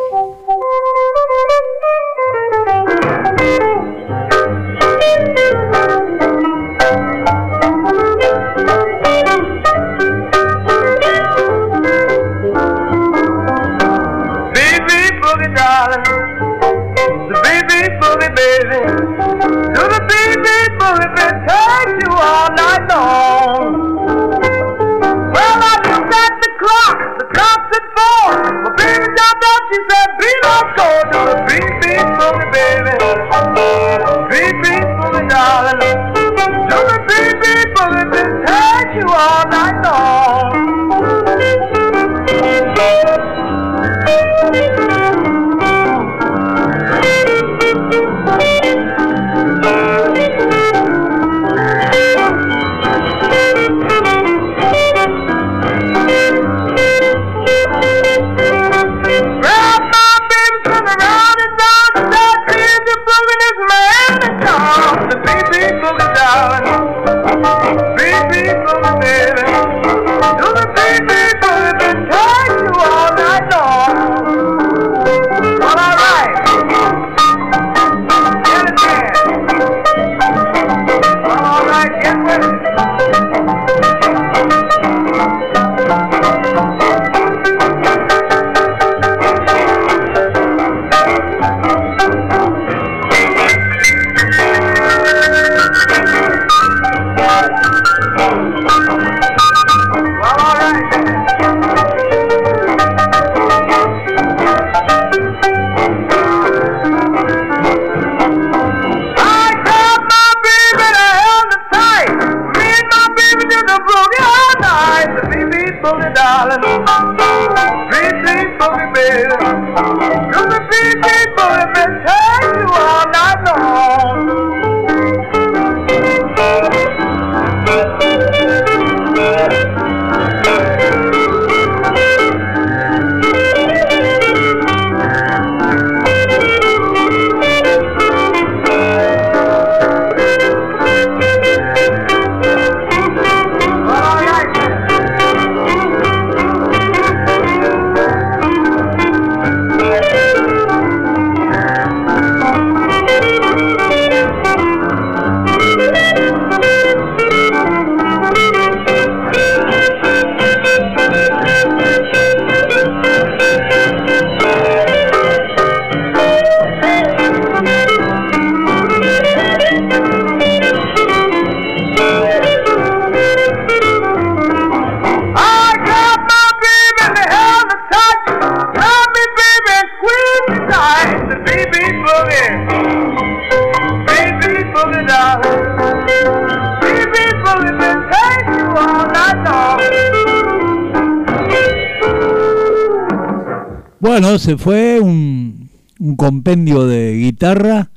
Bueno, 194.11 194.37
se 194.39 194.57
fue 194.57 194.99
un, 194.99 195.69
un 195.97 196.15
compendio 196.17 196.85
de 196.85 197.15
guitarra, 197.15 197.91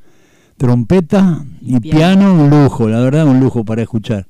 trompeta 0.57 1.44
y 1.61 1.81
piano. 1.81 2.35
un 2.35 2.50
lujo, 2.50 2.88
la 2.88 3.00
verdad, 3.00 3.27
un 3.27 3.40
lujo 3.40 3.64
para 3.64 3.83
escuchar. 3.83 4.24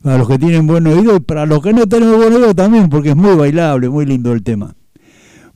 Para 0.00 0.16
los 0.16 0.28
que 0.28 0.38
tienen 0.38 0.68
buen 0.68 0.86
oído 0.86 1.16
y 1.16 1.18
para 1.18 1.44
los 1.44 1.60
que 1.60 1.72
no 1.72 1.88
tienen 1.88 2.16
buen 2.16 2.32
oído 2.32 2.54
también, 2.54 2.88
porque 2.88 3.08
es 3.08 3.16
muy 3.16 3.34
bailable, 3.34 3.88
muy 3.88 4.06
lindo 4.06 4.32
el 4.32 4.44
tema. 4.44 4.76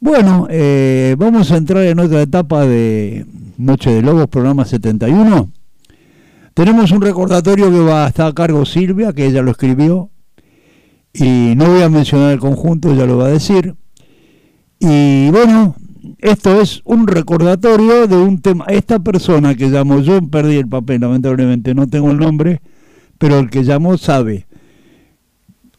Bueno, 0.01 0.49
eh, 0.51 1.15
vamos 1.17 1.53
a 1.53 1.59
entrar 1.59 1.85
en 1.85 2.01
otra 2.01 2.23
etapa 2.23 2.67
de 2.67 3.25
Noche 3.57 3.93
de 3.93 4.03
Lobos, 4.03 4.27
programa 4.27 4.65
71. 4.65 5.49
Tenemos 6.55 6.91
un 6.91 7.03
recordatorio 7.03 7.71
que 7.71 7.79
va 7.79 8.07
a 8.07 8.09
estar 8.09 8.27
a 8.27 8.33
cargo 8.33 8.67
Silvia, 8.67 9.13
que 9.13 9.27
ella 9.27 9.43
lo 9.43 9.53
escribió, 9.53 10.11
y 11.15 11.55
no 11.55 11.67
voy 11.67 11.83
a 11.83 11.89
mencionar 11.89 12.33
el 12.33 12.41
conjunto, 12.41 12.93
ella 12.93 13.07
lo 13.07 13.19
va 13.19 13.27
a 13.27 13.31
decir. 13.31 13.77
Y 14.85 15.31
bueno, 15.31 15.77
esto 16.19 16.61
es 16.61 16.83
un 16.85 17.07
recordatorio 17.07 18.09
de 18.09 18.17
un 18.17 18.41
tema. 18.41 18.65
Esta 18.67 18.99
persona 18.99 19.55
que 19.55 19.71
llamó, 19.71 20.01
yo 20.01 20.21
perdí 20.23 20.57
el 20.57 20.67
papel, 20.67 21.03
lamentablemente, 21.03 21.73
no 21.73 21.87
tengo 21.87 22.11
el 22.11 22.19
nombre, 22.19 22.61
pero 23.17 23.39
el 23.39 23.49
que 23.49 23.63
llamó 23.63 23.97
sabe. 23.97 24.49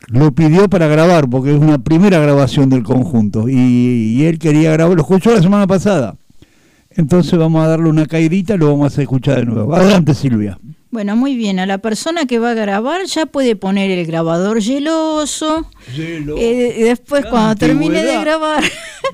Lo 0.08 0.32
pidió 0.32 0.70
para 0.70 0.88
grabar, 0.88 1.30
porque 1.30 1.54
es 1.54 1.62
una 1.62 1.80
primera 1.80 2.18
grabación 2.20 2.70
del 2.70 2.84
conjunto. 2.84 3.50
Y, 3.50 4.24
él 4.24 4.40
quería 4.40 4.72
grabar, 4.72 4.96
lo 4.96 5.02
escuchó 5.02 5.36
la 5.36 5.42
semana 5.42 5.68
pasada. 5.68 6.16
Entonces 6.90 7.38
vamos 7.38 7.62
a 7.66 7.68
darle 7.68 7.90
una 7.90 8.06
caidita 8.06 8.56
y 8.56 8.58
lo 8.58 8.70
vamos 8.70 8.98
a 8.98 9.02
escuchar 9.02 9.40
de 9.40 9.46
nuevo. 9.48 9.76
Adelante, 9.76 10.14
Silvia. 10.14 10.58
Bueno, 10.94 11.16
muy 11.16 11.36
bien. 11.36 11.60
A 11.60 11.66
la 11.66 11.80
persona 11.80 12.28
que 12.28 12.38
va 12.38 12.52
a 12.52 12.54
grabar 12.54 13.06
ya 13.06 13.26
puede 13.26 13.56
poner 13.56 13.90
el 13.90 14.06
grabador 14.06 14.62
geloso. 14.62 15.66
Eh, 15.98 16.76
y 16.78 16.82
después, 16.84 17.26
cuando 17.26 17.56
termine 17.56 18.04
de 18.04 18.20
grabar, 18.20 18.64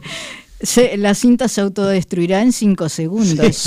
se- 0.62 0.98
la 0.98 1.14
cinta 1.16 1.48
se 1.48 1.62
autodestruirá 1.62 2.42
en 2.42 2.52
cinco 2.52 2.90
segundos. 2.90 3.66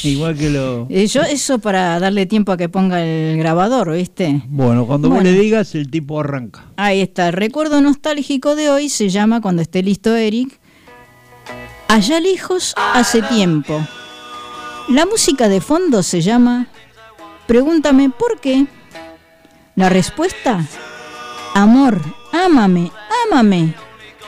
Igual 0.04 0.38
que 0.38 0.48
lo. 0.48 0.86
Eh, 0.88 1.06
yo 1.06 1.20
eso 1.20 1.58
para 1.58 2.00
darle 2.00 2.24
tiempo 2.24 2.50
a 2.52 2.56
que 2.56 2.70
ponga 2.70 3.04
el 3.04 3.36
grabador, 3.36 3.92
¿viste? 3.92 4.40
Bueno, 4.46 4.86
cuando 4.86 5.10
vos 5.10 5.18
Bueno. 5.18 5.30
le 5.30 5.38
digas, 5.38 5.74
el 5.74 5.90
tipo 5.90 6.18
arranca. 6.18 6.64
Ahí 6.76 7.02
está. 7.02 7.26
El 7.28 7.34
recuerdo 7.34 7.82
nostálgico 7.82 8.56
de 8.56 8.70
hoy 8.70 8.88
se 8.88 9.10
llama, 9.10 9.42
cuando 9.42 9.60
esté 9.60 9.82
listo 9.82 10.16
Eric, 10.16 10.58
Allá 11.88 12.20
lejos 12.20 12.72
hace 12.94 13.20
tiempo. 13.20 13.86
La 14.88 15.04
música 15.06 15.48
de 15.48 15.60
fondo 15.60 16.02
se 16.04 16.20
llama 16.20 16.68
Pregúntame 17.50 18.10
por 18.10 18.38
qué. 18.38 18.68
La 19.74 19.88
respuesta, 19.88 20.64
Amor, 21.52 22.00
ámame, 22.32 22.92
ámame. 23.26 23.74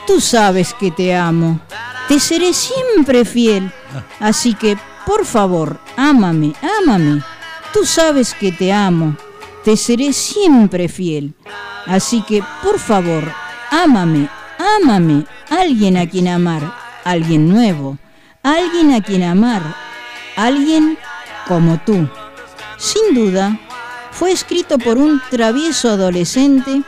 Tú 0.05 0.19
sabes 0.19 0.73
que 0.73 0.91
te 0.91 1.15
amo. 1.15 1.61
Te 2.09 2.19
seré 2.19 2.51
siempre 2.51 3.23
fiel. 3.23 3.71
Así 4.19 4.55
que, 4.55 4.77
por 5.05 5.25
favor, 5.25 5.79
ámame, 5.95 6.53
ámame. 6.81 7.23
Tú 7.71 7.85
sabes 7.85 8.33
que 8.33 8.51
te 8.51 8.73
amo. 8.73 9.15
Te 9.63 9.77
seré 9.77 10.11
siempre 10.11 10.89
fiel. 10.89 11.33
Así 11.85 12.23
que, 12.23 12.43
por 12.61 12.77
favor, 12.77 13.31
ámame, 13.71 14.27
ámame. 14.81 15.23
Alguien 15.49 15.95
a 15.95 16.09
quien 16.09 16.27
amar. 16.27 16.75
Alguien 17.05 17.47
nuevo. 17.47 17.97
Alguien 18.43 18.91
a 18.91 19.01
quien 19.01 19.23
amar. 19.23 19.61
Alguien 20.35 20.97
como 21.47 21.79
tú. 21.85 22.09
Sin 22.83 23.15
duda, 23.15 23.57
fue 24.11 24.33
escrito 24.33 24.77
por 24.77 24.97
un 24.97 25.21
travieso 25.31 25.89
adolescente 25.89 26.81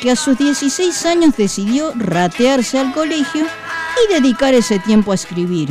que 0.00 0.12
a 0.12 0.16
sus 0.16 0.38
16 0.38 1.06
años 1.06 1.36
decidió 1.36 1.92
ratearse 1.96 2.78
al 2.78 2.92
colegio 2.92 3.44
y 3.98 4.12
dedicar 4.14 4.54
ese 4.54 4.78
tiempo 4.78 5.10
a 5.10 5.16
escribir. 5.16 5.68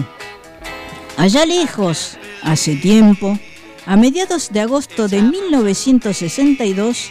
Allá 1.16 1.46
lejos, 1.46 2.18
hace 2.44 2.76
tiempo, 2.76 3.40
a 3.86 3.96
mediados 3.96 4.52
de 4.52 4.60
agosto 4.60 5.08
de 5.08 5.22
1962, 5.22 7.10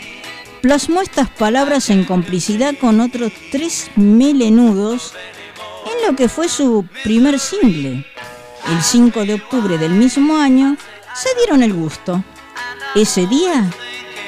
plasmó 0.60 1.00
estas 1.00 1.30
palabras 1.30 1.88
en 1.88 2.04
complicidad 2.04 2.74
con 2.78 3.00
otros 3.00 3.32
tres 3.50 3.90
melenudos 3.96 5.14
en 5.86 6.06
lo 6.06 6.14
que 6.14 6.28
fue 6.28 6.50
su 6.50 6.84
primer 7.02 7.40
single. 7.40 8.04
El 8.68 8.82
5 8.82 9.24
de 9.24 9.34
octubre 9.34 9.78
del 9.78 9.92
mismo 9.92 10.36
año 10.36 10.76
se 11.14 11.34
dieron 11.38 11.62
el 11.62 11.72
gusto. 11.72 12.22
Ese 12.94 13.26
día 13.26 13.70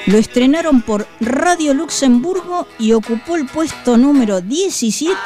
lo 0.07 0.19
estrenaron 0.19 0.83
por 0.83 1.07
Radio 1.21 1.73
Luxemburgo 1.75 2.67
y 2.79 2.93
ocupó 2.93 3.37
el 3.37 3.47
puesto 3.47 3.97
número 3.97 4.41
17 4.41 5.19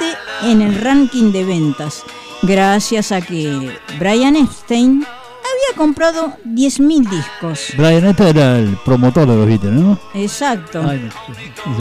en 0.45 0.63
el 0.63 0.81
ranking 0.81 1.33
de 1.33 1.45
ventas, 1.45 2.05
gracias 2.43 3.13
a 3.13 3.21
que 3.21 3.77
Brian 3.99 4.37
Epstein 4.37 5.05
había 5.05 5.77
comprado 5.77 6.37
10.000 6.45 7.09
discos. 7.09 7.73
Brian, 7.77 8.07
este 8.07 8.31
era 8.31 8.59
el 8.59 8.77
promotor 8.85 9.27
de 9.27 9.37
los 9.37 9.47
Beatles, 9.47 9.73
¿no? 9.73 9.99
Exacto. 10.15 10.83
Ay, 10.89 11.11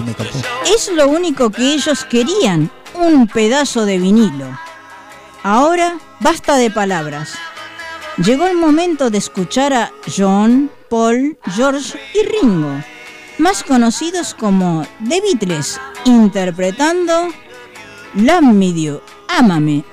me. 0.05 0.73
Es 0.73 0.91
lo 0.91 1.07
único 1.07 1.49
que 1.51 1.73
ellos 1.73 2.03
querían, 2.05 2.71
un 2.95 3.27
pedazo 3.27 3.85
de 3.85 3.99
vinilo. 3.99 4.47
Ahora 5.43 5.97
basta 6.19 6.57
de 6.57 6.71
palabras. 6.71 7.33
Llegó 8.17 8.47
el 8.47 8.57
momento 8.57 9.09
de 9.09 9.17
escuchar 9.17 9.73
a 9.73 9.91
John, 10.15 10.69
Paul, 10.93 11.39
George 11.55 11.99
y 12.13 12.23
Ringo, 12.23 12.69
más 13.39 13.63
conocidos 13.63 14.35
como 14.35 14.85
The 15.09 15.21
Beatles, 15.21 15.81
interpretando 16.05 17.29
Love 18.13 18.53
Me 18.53 18.71
Do, 18.73 19.01
Ámame. 19.27 19.83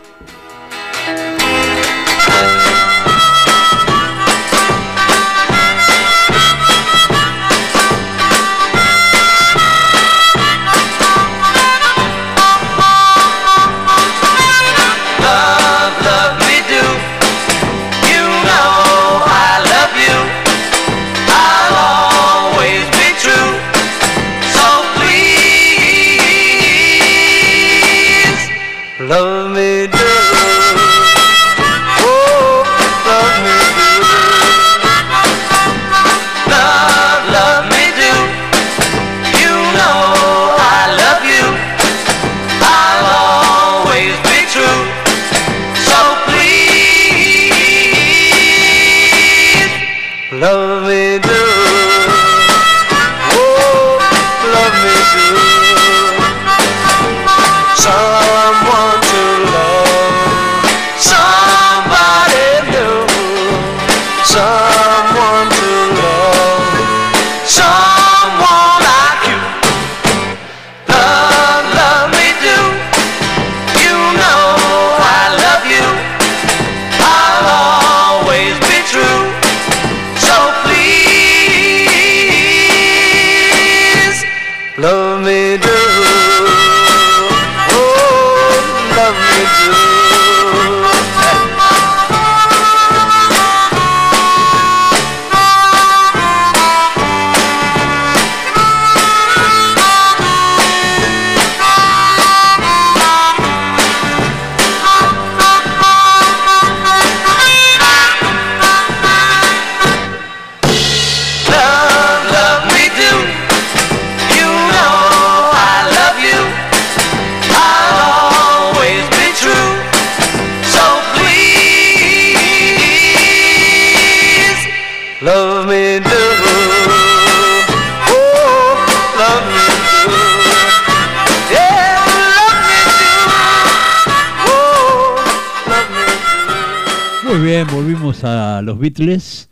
Beatles. 138.81 139.49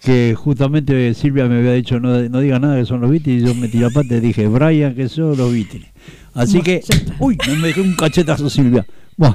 Que 0.00 0.34
justamente 0.36 1.14
Silvia 1.14 1.46
me 1.46 1.58
había 1.58 1.72
dicho 1.72 1.98
no, 1.98 2.28
no 2.28 2.40
diga 2.40 2.58
nada 2.58 2.76
que 2.76 2.84
son 2.84 3.00
los 3.00 3.10
Beatles. 3.10 3.42
Y 3.42 3.46
yo 3.46 3.54
metí 3.54 3.78
la 3.78 3.90
pata 3.90 4.16
y 4.16 4.20
dije, 4.20 4.48
Brian, 4.48 4.94
que 4.94 5.08
son 5.08 5.36
los 5.36 5.52
Beatles. 5.52 5.86
Así 6.34 6.60
que, 6.62 6.82
uy, 7.20 7.38
me 7.46 7.56
metí 7.56 7.80
un 7.80 7.94
cachetazo, 7.94 8.50
Silvia. 8.50 8.84
Buah. 9.16 9.34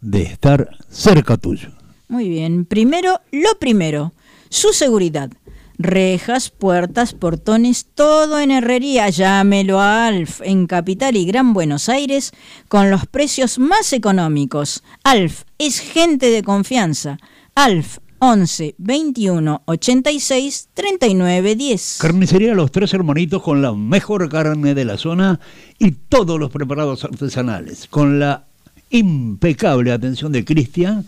de 0.02 0.22
estar 0.24 0.76
cerca 0.90 1.38
tuyo. 1.38 1.70
Muy 2.08 2.28
bien. 2.28 2.66
Primero, 2.66 3.22
lo 3.30 3.58
primero, 3.58 4.12
su 4.50 4.74
seguridad. 4.74 5.30
Rejas, 5.78 6.50
puertas, 6.50 7.14
portones, 7.14 7.86
todo 7.94 8.38
en 8.38 8.50
herrería. 8.50 9.08
Llámelo 9.08 9.80
a 9.80 10.06
Alf 10.06 10.42
en 10.44 10.66
Capital 10.66 11.16
y 11.16 11.24
Gran 11.24 11.54
Buenos 11.54 11.88
Aires 11.88 12.32
con 12.68 12.90
los 12.90 13.06
precios 13.06 13.58
más 13.58 13.92
económicos. 13.94 14.84
Alf 15.02 15.44
es 15.56 15.80
gente 15.80 16.30
de 16.30 16.42
confianza. 16.42 17.18
Alf 17.54 17.98
11 18.18 18.76
21 18.78 19.62
86 19.64 20.68
39 20.74 21.56
10. 21.56 21.98
Carnicería 22.00 22.54
Los 22.54 22.70
Tres 22.70 22.94
Hermanitos 22.94 23.42
con 23.42 23.62
la 23.62 23.72
mejor 23.72 24.28
carne 24.28 24.74
de 24.74 24.84
la 24.84 24.98
zona 24.98 25.40
y 25.78 25.92
todos 25.92 26.38
los 26.38 26.50
preparados 26.50 27.02
artesanales. 27.02 27.88
Con 27.88 28.20
la 28.20 28.46
impecable 28.92 29.92
atención 29.92 30.32
de 30.32 30.44
Cristian, 30.44 31.04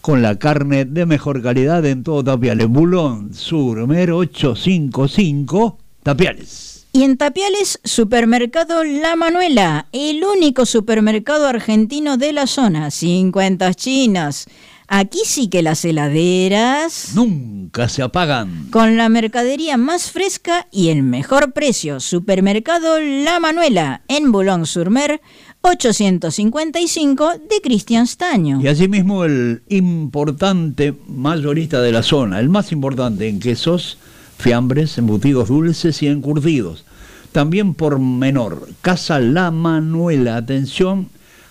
con 0.00 0.22
la 0.22 0.38
carne 0.38 0.84
de 0.84 1.06
mejor 1.06 1.42
calidad 1.42 1.84
en 1.84 2.02
todo 2.02 2.24
Tapiales. 2.24 2.68
Bulón 2.68 3.34
Surmer 3.34 4.12
855 4.12 5.78
Tapiales. 6.02 6.86
Y 6.92 7.04
en 7.04 7.16
Tapiales, 7.16 7.78
Supermercado 7.84 8.82
La 8.82 9.14
Manuela, 9.14 9.86
el 9.92 10.24
único 10.24 10.66
supermercado 10.66 11.46
argentino 11.46 12.16
de 12.16 12.32
la 12.32 12.48
zona. 12.48 12.90
50 12.90 13.74
chinas. 13.74 14.46
Aquí 14.88 15.20
sí 15.24 15.48
que 15.48 15.62
las 15.62 15.84
heladeras... 15.84 17.12
Nunca 17.14 17.88
se 17.88 18.02
apagan. 18.02 18.66
Con 18.72 18.96
la 18.96 19.08
mercadería 19.08 19.76
más 19.76 20.10
fresca 20.10 20.66
y 20.72 20.88
el 20.88 21.04
mejor 21.04 21.52
precio. 21.52 22.00
Supermercado 22.00 22.98
La 22.98 23.38
Manuela, 23.38 24.02
en 24.08 24.32
Boulogne-sur-Mer, 24.32 25.20
855 25.62 27.32
de 27.48 27.60
Cristian 27.62 28.06
Staño. 28.06 28.60
Y 28.62 28.68
asimismo 28.68 29.24
el 29.24 29.62
importante 29.68 30.94
mayorista 31.06 31.80
de 31.82 31.92
la 31.92 32.02
zona, 32.02 32.40
el 32.40 32.48
más 32.48 32.72
importante 32.72 33.28
en 33.28 33.40
quesos, 33.40 33.98
fiambres, 34.38 34.96
embutidos 34.98 35.48
dulces 35.48 36.02
y 36.02 36.06
encurtidos. 36.06 36.84
También 37.32 37.74
por 37.74 37.98
menor, 37.98 38.68
Casa 38.80 39.20
La 39.20 39.50
Manuela, 39.50 40.36
atención 40.36 41.08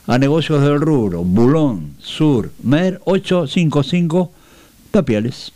a 0.08 0.18
negocios 0.18 0.62
del 0.62 0.82
rubro, 0.82 1.24
Bulón, 1.24 1.96
Sur, 2.00 2.52
Mer 2.64 3.00
855, 3.06 4.32
Tapiales. 4.92 5.54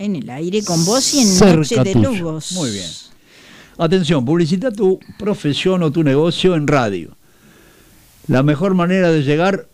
En 0.00 0.16
el 0.16 0.28
aire 0.30 0.64
con 0.64 0.84
vos 0.84 1.14
y 1.14 1.20
en 1.20 1.28
cerca 1.28 1.58
Noche 1.58 1.84
de. 1.84 1.94
Lobos. 1.94 2.50
Muy 2.50 2.72
bien. 2.72 2.90
Atención, 3.78 4.24
publicita 4.24 4.72
tu 4.72 4.98
profesión 5.16 5.84
o 5.84 5.92
tu 5.92 6.02
negocio 6.02 6.56
en 6.56 6.66
radio. 6.66 7.16
La 8.26 8.42
mejor 8.42 8.74
manera 8.74 9.12
de 9.12 9.22
llegar 9.22 9.68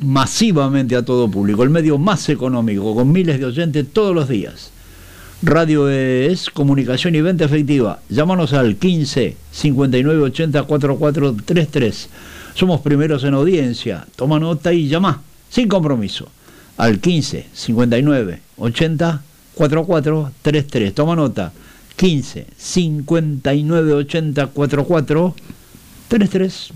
masivamente 0.00 0.96
a 0.96 1.04
todo 1.04 1.30
público, 1.30 1.62
el 1.62 1.70
medio 1.70 1.98
más 1.98 2.28
económico, 2.28 2.94
con 2.94 3.12
miles 3.12 3.38
de 3.38 3.46
oyentes 3.46 3.86
todos 3.92 4.14
los 4.14 4.28
días. 4.28 4.70
Radio 5.42 5.88
es 5.88 6.50
comunicación 6.50 7.14
y 7.16 7.20
venta 7.20 7.46
efectiva. 7.46 7.98
Llámanos 8.08 8.52
al 8.52 8.76
15 8.76 9.36
59 9.50 10.22
80 10.22 10.62
4433. 10.62 12.08
Somos 12.54 12.80
primeros 12.80 13.24
en 13.24 13.34
audiencia. 13.34 14.06
Toma 14.14 14.38
nota 14.38 14.72
y 14.72 14.86
llama 14.86 15.20
sin 15.50 15.68
compromiso 15.68 16.28
al 16.76 17.00
15 17.00 17.46
59 17.52 18.40
80 18.56 19.22
4433. 19.54 20.94
Toma 20.94 21.16
nota 21.16 21.52
15 21.96 22.46
59 22.56 23.94
80 23.94 24.46
4433. 24.46 26.70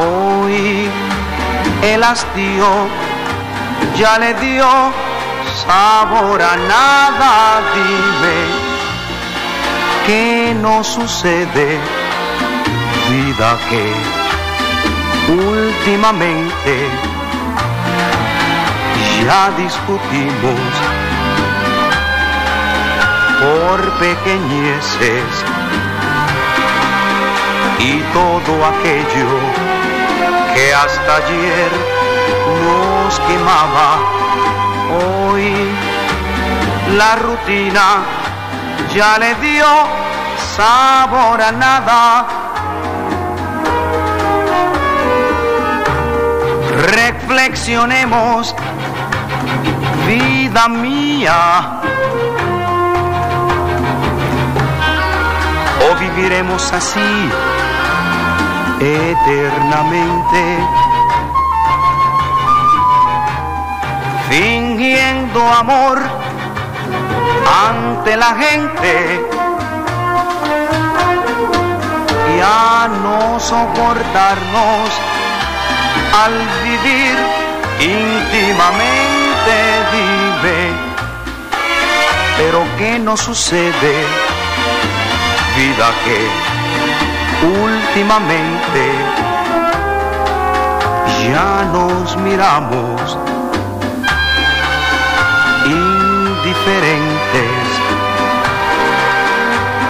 hoy 0.00 0.88
el 1.82 2.02
hastío 2.02 2.88
ya 3.96 4.18
le 4.18 4.34
dio 4.34 4.66
sabor 5.66 6.42
a 6.42 6.56
nada. 6.56 7.62
Dime, 7.74 8.38
¿qué 10.06 10.54
nos 10.60 10.86
sucede? 10.86 12.03
Vida 13.14 13.56
que 13.70 13.92
últimamente 15.32 16.74
ya 19.24 19.50
discutimos 19.56 20.72
por 23.40 23.78
pequeñeces 24.00 25.30
y 27.78 28.00
todo 28.12 28.52
aquello 28.72 29.30
que 30.52 30.74
hasta 30.74 31.16
ayer 31.16 31.70
nos 32.64 33.20
quemaba. 33.20 33.90
Hoy 34.98 35.54
la 36.96 37.14
rutina 37.14 37.86
ya 38.92 39.18
le 39.18 39.36
dio 39.36 39.66
sabor 40.56 41.40
a 41.40 41.52
nada. 41.52 42.43
Reflexionemos, 47.26 48.54
vida 50.06 50.68
mía. 50.68 51.80
O 55.88 55.94
viviremos 56.00 56.70
así 56.70 57.30
eternamente, 58.78 60.42
fingiendo 64.28 65.40
amor 65.54 66.02
ante 67.66 68.16
la 68.18 68.34
gente. 68.34 69.26
Ya 72.36 72.88
no 73.02 73.40
soportarnos 73.40 75.03
al 76.22 76.32
vivir 76.62 77.16
íntimamente, 77.80 79.56
dime, 79.92 80.60
pero 82.36 82.64
¿qué 82.78 82.98
nos 83.00 83.20
sucede? 83.20 84.06
Vida 85.56 85.90
que 86.04 86.20
últimamente 87.64 88.84
ya 91.24 91.64
nos 91.72 92.16
miramos 92.18 93.18
indiferentes 95.66 96.44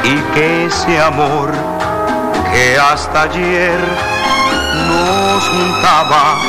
y 0.05 0.16
que 0.35 0.66
ese 0.66 1.01
amor 1.01 1.53
que 2.51 2.79
hasta 2.79 3.22
ayer 3.22 4.14
nos 4.89 5.49
juntaba 5.49 6.41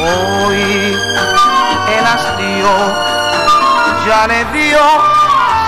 hoy 0.00 0.96
el 1.98 2.04
hastío 2.06 2.70
ya 4.06 4.26
le 4.26 4.44
dio 4.52 4.78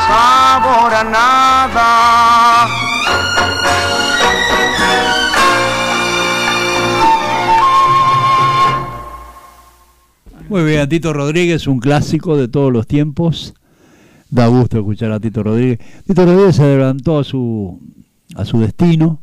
sabor 0.06 0.94
a 0.94 1.04
nada. 1.04 2.68
Muy 10.52 10.64
bien, 10.64 10.86
Tito 10.86 11.14
Rodríguez, 11.14 11.66
un 11.66 11.80
clásico 11.80 12.36
de 12.36 12.46
todos 12.46 12.70
los 12.70 12.86
tiempos. 12.86 13.54
Da 14.28 14.48
gusto 14.48 14.76
escuchar 14.76 15.10
a 15.10 15.18
Tito 15.18 15.42
Rodríguez. 15.42 15.78
Tito 16.06 16.26
Rodríguez 16.26 16.56
se 16.56 16.62
adelantó 16.62 17.18
a 17.20 17.24
su, 17.24 17.80
a 18.34 18.44
su 18.44 18.60
destino. 18.60 19.21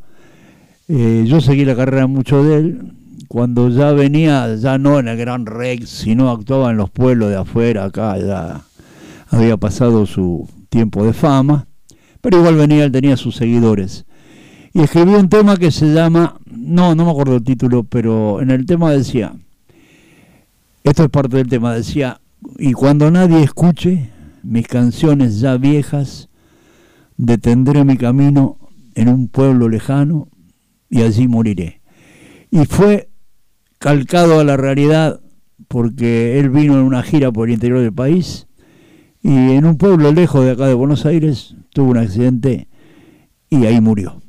Eh, 0.92 1.26
yo 1.28 1.40
seguí 1.40 1.66
la 1.66 1.76
carrera 1.76 2.08
mucho 2.08 2.44
de 2.44 2.58
él. 2.58 2.94
Cuando 3.28 3.70
ya 3.70 3.92
venía, 3.92 4.56
ya 4.56 4.80
no 4.80 4.98
en 4.98 5.08
el 5.08 5.18
Gran 5.18 5.46
Rex, 5.46 5.88
sino 5.88 6.32
actuaba 6.32 6.72
en 6.72 6.78
los 6.78 6.90
pueblos 6.90 7.30
de 7.30 7.38
afuera, 7.38 7.86
acá 7.86 8.18
ya 8.18 8.62
había 9.30 9.56
pasado 9.56 10.08
su 10.08 10.50
tiempo 10.70 11.06
de 11.06 11.14
fama. 11.14 11.68
Pero 12.22 12.40
igual 12.40 12.56
venía, 12.56 12.86
él 12.86 12.92
tenía 12.92 13.18
sus 13.18 13.36
seguidores. 13.36 14.06
Y 14.74 14.82
escribió 14.82 15.20
un 15.20 15.30
tema 15.30 15.58
que 15.58 15.70
se 15.70 15.94
llama, 15.94 16.40
no, 16.50 16.96
no 16.96 17.06
me 17.06 17.12
acuerdo 17.12 17.36
el 17.36 17.44
título, 17.44 17.84
pero 17.84 18.42
en 18.42 18.50
el 18.50 18.66
tema 18.66 18.92
decía, 18.92 19.34
esto 20.84 21.04
es 21.04 21.10
parte 21.10 21.38
del 21.38 21.50
tema, 21.50 21.72
decía, 21.72 22.20
y 22.58 22.74
cuando 22.74 23.12
nadie 23.12 23.44
escuche 23.44 24.10
mis 24.42 24.68
canciones 24.68 25.40
ya 25.40 25.56
viejas, 25.58 26.30
detendré 27.16 27.84
mi 27.84 27.96
camino 27.96 28.58
en 28.96 29.10
un 29.10 29.28
pueblo 29.28 29.70
lejano 29.70 30.30
y 30.90 31.02
allí 31.02 31.28
moriré. 31.28 31.82
Y 32.52 32.66
fue 32.66 33.10
calcado 33.78 34.40
a 34.40 34.44
la 34.44 34.58
realidad 34.58 35.22
porque 35.68 36.40
él 36.40 36.50
vino 36.50 36.74
en 36.74 36.82
una 36.82 37.04
gira 37.04 37.32
por 37.32 37.48
el 37.48 37.54
interior 37.54 37.80
del 37.80 37.94
país 37.94 38.48
y 39.22 39.30
en 39.30 39.66
un 39.66 39.78
pueblo 39.78 40.12
lejos 40.12 40.44
de 40.46 40.52
acá 40.52 40.68
de 40.68 40.74
Buenos 40.74 41.06
Aires 41.06 41.56
tuvo 41.74 41.92
un 41.92 41.98
accidente 41.98 42.68
y 43.50 43.66
ahí 43.66 43.82
murió. 43.82 44.22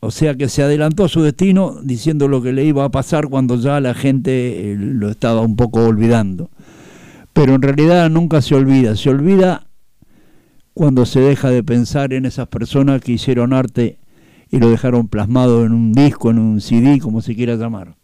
O 0.00 0.10
sea 0.10 0.34
que 0.34 0.48
se 0.48 0.62
adelantó 0.62 1.04
a 1.04 1.08
su 1.08 1.22
destino 1.22 1.80
diciendo 1.82 2.28
lo 2.28 2.42
que 2.42 2.52
le 2.52 2.64
iba 2.64 2.84
a 2.84 2.90
pasar 2.90 3.28
cuando 3.28 3.56
ya 3.56 3.80
la 3.80 3.94
gente 3.94 4.72
eh, 4.72 4.76
lo 4.76 5.08
estaba 5.08 5.40
un 5.40 5.56
poco 5.56 5.82
olvidando. 5.84 6.50
Pero 7.32 7.54
en 7.54 7.62
realidad 7.62 8.10
nunca 8.10 8.42
se 8.42 8.54
olvida, 8.54 8.96
se 8.96 9.10
olvida 9.10 9.66
cuando 10.74 11.06
se 11.06 11.20
deja 11.20 11.50
de 11.50 11.64
pensar 11.64 12.12
en 12.12 12.26
esas 12.26 12.48
personas 12.48 13.00
que 13.00 13.12
hicieron 13.12 13.52
arte 13.52 13.98
y 14.54 14.60
lo 14.60 14.70
dejaron 14.70 15.08
plasmado 15.08 15.64
en 15.64 15.72
un 15.72 15.92
disco, 15.92 16.30
en 16.30 16.38
un 16.38 16.60
CD, 16.60 17.00
como 17.00 17.20
se 17.20 17.34
quiera 17.34 17.56
llamar. 17.56 17.96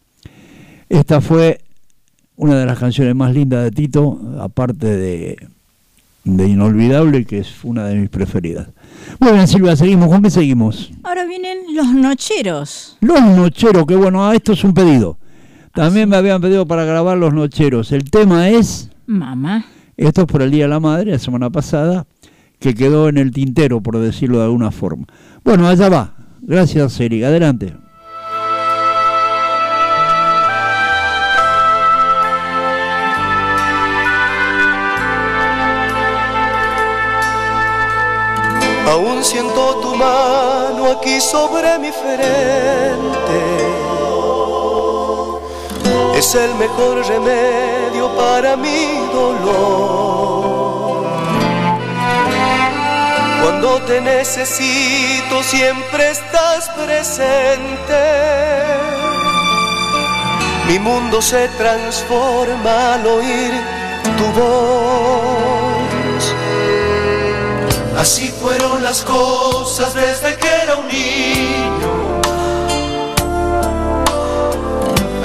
Esta 0.88 1.20
fue 1.20 1.60
una 2.34 2.58
de 2.58 2.66
las 2.66 2.76
canciones 2.76 3.14
más 3.14 3.32
lindas 3.32 3.62
de 3.62 3.70
Tito, 3.70 4.20
aparte 4.40 4.96
de, 4.96 5.48
de 6.24 6.48
Inolvidable, 6.48 7.24
que 7.24 7.38
es 7.38 7.62
una 7.62 7.84
de 7.84 7.94
mis 7.94 8.08
preferidas. 8.08 8.66
Muy 9.20 9.30
bien, 9.30 9.46
Silvia, 9.46 9.76
seguimos. 9.76 10.08
¿Con 10.08 10.22
qué 10.22 10.30
seguimos? 10.30 10.90
Ahora 11.04 11.24
vienen 11.24 11.58
los 11.72 11.86
nocheros. 11.94 12.96
Los 13.00 13.22
nocheros, 13.22 13.86
que 13.86 13.94
bueno, 13.94 14.26
ah, 14.26 14.34
esto 14.34 14.52
es 14.52 14.64
un 14.64 14.74
pedido. 14.74 15.18
También 15.72 16.08
me 16.08 16.16
habían 16.16 16.40
pedido 16.40 16.66
para 16.66 16.84
grabar 16.84 17.16
los 17.16 17.32
nocheros. 17.32 17.92
El 17.92 18.10
tema 18.10 18.48
es, 18.48 18.90
Mamá. 19.06 19.66
esto 19.96 20.22
es 20.22 20.26
por 20.26 20.42
el 20.42 20.50
Día 20.50 20.64
de 20.64 20.70
la 20.70 20.80
Madre, 20.80 21.12
la 21.12 21.20
semana 21.20 21.48
pasada, 21.48 22.06
que 22.58 22.74
quedó 22.74 23.08
en 23.08 23.18
el 23.18 23.30
tintero, 23.30 23.80
por 23.80 23.98
decirlo 23.98 24.38
de 24.38 24.46
alguna 24.46 24.72
forma. 24.72 25.06
Bueno, 25.44 25.68
allá 25.68 25.88
va. 25.88 26.16
Gracias, 26.42 26.98
Erika. 27.00 27.28
Adelante. 27.28 27.74
Aún 38.88 39.22
siento 39.22 39.76
tu 39.82 39.94
mano 39.94 40.90
aquí 40.90 41.20
sobre 41.20 41.78
mi 41.78 41.92
frente. 41.92 43.40
Es 46.16 46.34
el 46.34 46.54
mejor 46.56 47.06
remedio 47.06 48.14
para 48.16 48.56
mi 48.56 48.86
dolor. 49.12 50.49
Cuando 53.50 53.82
te 53.82 54.00
necesito 54.00 55.42
siempre 55.42 56.08
estás 56.08 56.68
presente. 56.68 58.00
Mi 60.68 60.78
mundo 60.78 61.20
se 61.20 61.48
transforma 61.58 62.94
al 62.94 63.04
oír 63.08 63.50
tu 64.16 64.24
voz. 64.40 66.34
Así 67.98 68.28
fueron 68.40 68.84
las 68.84 69.02
cosas 69.02 69.94
desde 69.94 70.36
que 70.36 70.48
era 70.62 70.76
un 70.76 70.86
niño. 70.86 72.20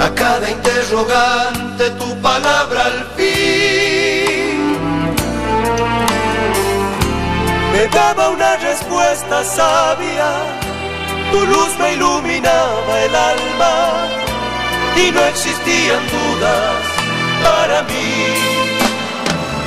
A 0.02 0.10
cada 0.16 0.50
interrogante 0.50 1.90
tu 1.90 2.20
palabra 2.20 2.86
al 2.86 3.06
fin 3.16 3.75
me 7.76 7.86
daba 7.88 8.30
una 8.30 8.56
respuesta 8.56 9.44
sabia. 9.44 10.30
Tu 11.30 11.40
luz 11.52 11.70
me 11.78 11.92
iluminaba 11.92 12.92
el 13.06 13.14
alma 13.14 13.74
y 15.02 15.10
no 15.12 15.20
existían 15.32 16.02
dudas 16.16 16.76
para 17.44 17.82
mí. 17.90 18.12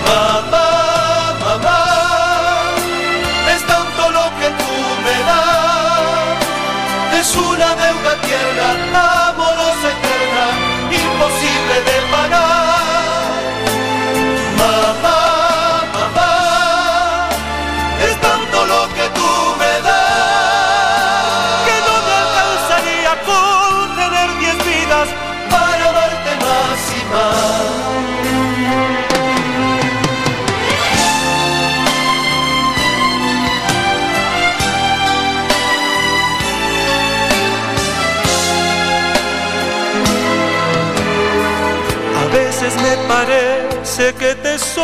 Mamá, 0.07 0.69
mamá 1.43 1.81
es 3.53 3.61
tanto 3.73 4.01
lo 4.17 4.25
que 4.39 4.49
tú 4.59 4.75
me 5.05 5.17
das. 5.29 6.39
Es 7.19 7.35
una 7.35 7.69
deuda 7.83 8.13
tierna, 8.27 9.08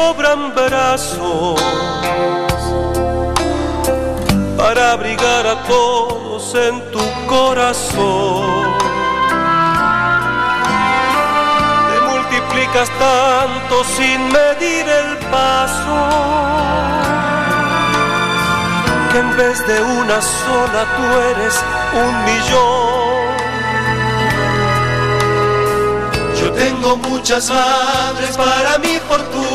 sobran 0.06 0.54
brazos 0.54 1.60
para 4.56 4.92
abrigar 4.92 5.48
a 5.48 5.56
todos 5.64 6.44
en 6.68 6.76
tu 6.94 7.06
corazón. 7.28 8.46
Te 11.90 11.98
multiplicas 12.12 12.90
tanto 13.00 13.76
sin 13.98 14.20
medir 14.38 14.86
el 15.02 15.10
paso, 15.34 15.98
que 19.12 19.18
en 19.26 19.38
vez 19.38 19.58
de 19.70 19.78
una 20.02 20.18
sola 20.22 20.82
tú 20.96 21.06
eres 21.32 21.56
un 22.04 22.14
millón. 22.30 22.86
Yo 26.40 26.52
tengo 26.52 26.90
muchas 26.98 27.50
madres 27.50 28.38
para 28.38 28.78
mi 28.78 29.00
fortuna, 29.10 29.55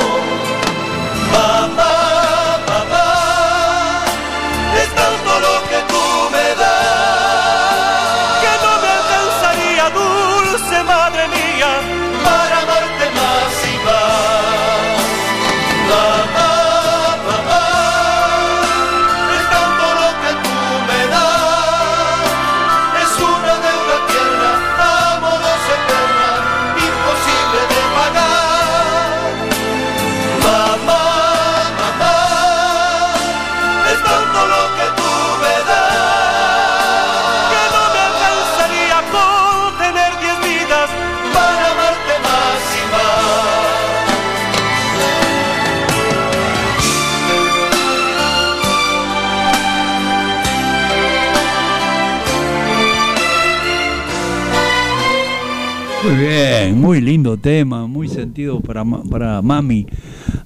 Bien, 56.31 56.79
muy 56.79 57.01
lindo 57.01 57.37
tema, 57.37 57.87
muy 57.87 58.07
sentido 58.07 58.59
para, 58.61 58.83
para 58.85 59.41
mami. 59.41 59.85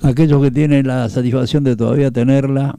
Aquellos 0.02 0.42
que 0.42 0.52
tienen 0.52 0.88
la 0.88 1.10
satisfacción 1.10 1.64
de 1.64 1.76
todavía 1.76 2.12
tenerla, 2.12 2.78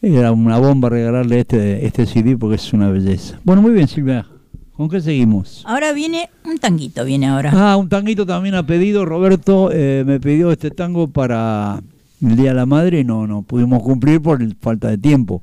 era 0.00 0.32
una 0.32 0.58
bomba 0.58 0.88
regalarle 0.88 1.40
este, 1.40 1.86
este 1.86 2.06
CD 2.06 2.36
porque 2.36 2.56
es 2.56 2.72
una 2.72 2.90
belleza. 2.90 3.38
Bueno, 3.44 3.62
muy 3.62 3.72
bien, 3.72 3.86
Silvia. 3.86 4.26
¿Con 4.76 4.88
qué 4.88 5.00
seguimos? 5.00 5.62
Ahora 5.66 5.92
viene 5.92 6.28
un 6.44 6.58
tanguito, 6.58 7.04
viene 7.04 7.28
ahora. 7.28 7.52
Ah, 7.54 7.76
un 7.76 7.88
tanguito 7.88 8.26
también 8.26 8.54
ha 8.56 8.66
pedido. 8.66 9.04
Roberto 9.04 9.70
eh, 9.72 10.02
me 10.04 10.18
pidió 10.18 10.50
este 10.50 10.70
tango 10.70 11.08
para 11.08 11.80
el 12.20 12.36
Día 12.36 12.50
de 12.50 12.56
la 12.56 12.66
Madre 12.66 13.00
y 13.00 13.04
no, 13.04 13.26
no 13.26 13.42
pudimos 13.42 13.82
cumplir 13.82 14.20
por 14.20 14.40
falta 14.56 14.88
de 14.88 14.98
tiempo. 14.98 15.40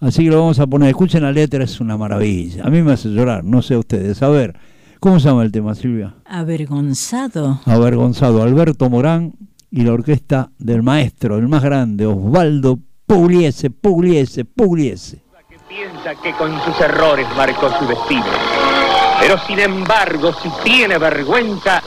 Así 0.00 0.24
que 0.24 0.30
lo 0.30 0.40
vamos 0.40 0.58
a 0.58 0.66
poner. 0.66 0.90
Escuchen 0.90 1.22
la 1.22 1.32
letra, 1.32 1.64
es 1.64 1.80
una 1.80 1.96
maravilla. 1.96 2.64
A 2.64 2.70
mí 2.70 2.82
me 2.82 2.92
hace 2.92 3.08
llorar, 3.08 3.44
no 3.44 3.62
sé 3.62 3.76
ustedes. 3.76 4.22
A 4.22 4.28
ver, 4.28 4.56
¿cómo 5.00 5.20
se 5.20 5.28
llama 5.28 5.42
el 5.42 5.52
tema, 5.52 5.74
Silvia? 5.74 6.14
Avergonzado. 6.24 7.60
Avergonzado, 7.64 8.42
Alberto 8.42 8.88
Morán 8.90 9.34
y 9.70 9.82
la 9.82 9.92
orquesta 9.92 10.50
del 10.58 10.82
maestro, 10.82 11.36
el 11.38 11.48
más 11.48 11.62
grande, 11.62 12.06
Osvaldo 12.06 12.78
Pugliese, 13.06 13.70
Pugliese, 13.70 14.44
Pugliese. 14.44 15.22
piensa 15.68 16.14
que 16.22 16.32
con 16.32 16.52
sus 16.62 16.80
errores 16.80 17.26
marcó 17.36 17.70
su 17.78 17.86
destino. 17.86 18.24
Pero 19.20 19.38
sin 19.46 19.58
embargo, 19.58 20.32
si 20.42 20.50
tiene 20.64 20.98
vergüenza, 20.98 21.82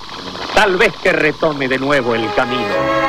tal 0.56 0.78
vez 0.78 0.94
que 1.02 1.12
retome 1.12 1.68
de 1.68 1.78
nuevo 1.78 2.16
el 2.16 2.26
camino. 2.36 3.09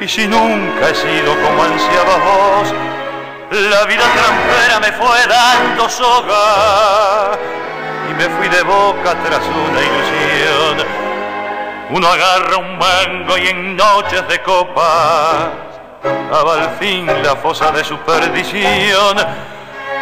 y 0.00 0.08
si 0.08 0.26
nunca 0.26 0.90
he 0.90 0.94
sido 0.94 1.34
como 1.42 1.62
ansiabas 1.62 2.18
vos. 2.24 2.74
La 3.50 3.84
vida 3.84 4.04
trampera 4.14 4.80
me 4.80 4.92
fue 4.92 5.26
dando 5.26 5.88
soga 5.88 7.32
y 8.10 8.14
me 8.14 8.28
fui 8.30 8.48
de 8.48 8.62
boca 8.62 9.14
tras 9.24 9.42
una 9.46 9.80
ilusión. 9.80 10.86
Uno 11.90 12.08
agarra 12.08 12.56
un 12.56 12.78
mango 12.78 13.36
y 13.36 13.48
en 13.48 13.76
noches 13.76 14.26
de 14.28 14.40
copa 14.42 15.50
cava 16.30 16.54
al 16.54 16.70
fin 16.78 17.06
la 17.22 17.36
fosa 17.36 17.70
de 17.70 17.84
su 17.84 17.96
perdición. 17.98 19.16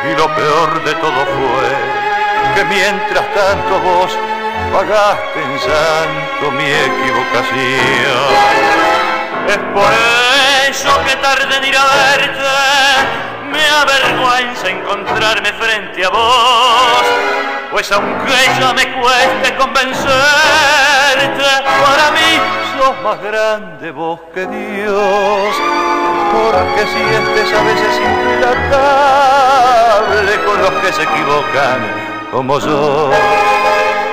Y 0.09 0.17
lo 0.17 0.35
peor 0.35 0.83
de 0.85 0.95
todo 0.95 1.27
fue 1.27 2.55
que 2.55 2.65
mientras 2.65 3.35
tanto 3.35 3.81
vos 3.81 4.17
pagaste 4.73 5.43
en 5.43 5.59
santo 5.59 6.30
mi 6.49 6.65
equivocación. 6.65 8.33
Es 9.47 9.59
por 9.75 9.93
eso 10.71 11.05
que 11.05 11.17
tarde 11.17 11.57
en 11.57 11.65
ir 11.65 11.77
a 11.77 11.85
verte, 11.85 12.41
me 13.53 13.69
avergüenza 13.69 14.71
encontrarme 14.71 15.53
frente 15.53 16.05
a 16.05 16.09
vos. 16.09 17.05
Pues 17.71 17.93
aunque 17.93 18.33
ya 18.59 18.73
me 18.73 18.91
cueste 19.01 19.55
convencerte, 19.57 20.09
para 21.63 22.11
mí 22.13 22.41
sos 22.79 22.97
más 23.03 23.21
grande 23.23 23.91
vos 23.91 24.21
que 24.35 24.47
Dios. 24.47 25.55
Porque 26.33 26.87
si 26.87 27.01
estés 27.01 27.53
a 27.53 27.63
veces 27.63 28.01
implacable 28.33 29.21
con 30.45 30.63
los 30.63 30.71
que 30.83 30.93
se 30.93 31.03
equivocan 31.03 31.79
como 32.31 32.59
yo. 32.61 33.11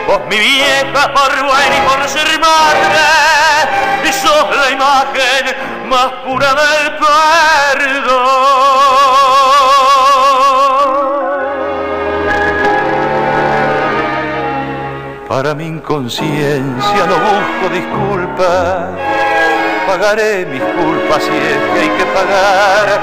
Vos 0.07 0.21
mi 0.29 0.37
vieja 0.37 1.13
por 1.13 1.43
buena 1.43 1.77
y 1.77 1.81
por 1.81 2.07
ser 2.07 2.39
madre, 2.39 4.13
sos 4.13 4.55
la 4.55 4.71
imagen 4.71 5.89
más 5.89 6.07
pura 6.25 6.53
del 6.53 6.95
perdón. 6.95 8.37
Para 15.27 15.53
mi 15.53 15.65
inconsciencia 15.65 17.05
no 17.05 17.17
busco 17.17 17.67
disculpas, 17.73 18.89
pagaré 19.87 20.45
mis 20.45 20.61
culpas 20.61 21.21
si 21.21 21.35
es 21.35 21.57
que 21.73 21.79
hay 21.81 21.89
que 21.97 22.05
pagar. 22.05 23.01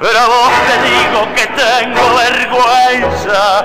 Pero 0.00 0.18
a 0.18 0.26
vos 0.26 0.52
te 0.66 0.76
digo 0.90 1.20
que 1.36 1.46
tengo 1.46 2.16
vergüenza 2.16 3.64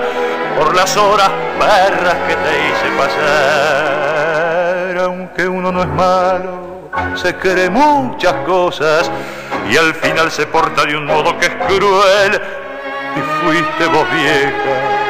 por 0.57 0.75
las 0.75 0.97
horas 0.97 1.29
perras 1.59 2.15
que 2.27 2.35
te 2.35 2.67
hice 2.67 2.89
pasar. 2.97 4.97
Aunque 4.99 5.47
uno 5.47 5.71
no 5.71 5.81
es 5.81 5.87
malo, 5.89 6.89
se 7.15 7.35
cree 7.35 7.69
muchas 7.69 8.33
cosas 8.45 9.09
y 9.69 9.77
al 9.77 9.93
final 9.95 10.29
se 10.31 10.45
porta 10.47 10.85
de 10.85 10.97
un 10.97 11.05
modo 11.05 11.37
que 11.37 11.45
es 11.47 11.55
cruel. 11.67 12.41
Y 13.15 13.19
fuiste 13.43 13.85
vos 13.87 14.05
vieja 14.11 15.01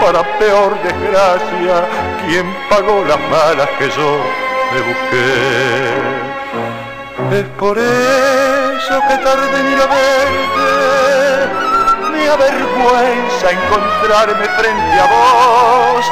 para 0.00 0.22
peor 0.38 0.76
desgracia, 0.82 1.86
quien 2.26 2.46
pagó 2.68 3.04
las 3.04 3.20
malas 3.30 3.68
que 3.78 3.88
yo 3.90 4.18
me 4.72 4.80
busqué. 4.82 5.94
Es 7.38 7.46
por 7.58 7.78
eso 7.78 9.00
que 9.08 9.16
tardé 9.18 9.60
en 9.60 9.72
ir 9.72 9.78
a 9.78 9.86
me 12.28 12.34
avergüenza 12.34 13.50
encontrarme 13.50 14.44
frente 14.44 15.00
a 15.00 15.06
vos, 15.06 16.04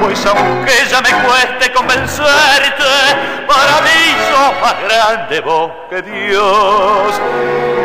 pues 0.00 0.24
aunque 0.26 0.72
ya 0.88 1.00
me 1.00 1.10
cueste 1.24 1.72
convencerte, 1.72 2.84
para 3.48 3.80
mí 3.80 4.14
sos 4.30 4.52
más 4.60 4.76
grande 4.84 5.40
vos 5.40 5.72
que 5.90 6.02
Dios, 6.02 7.20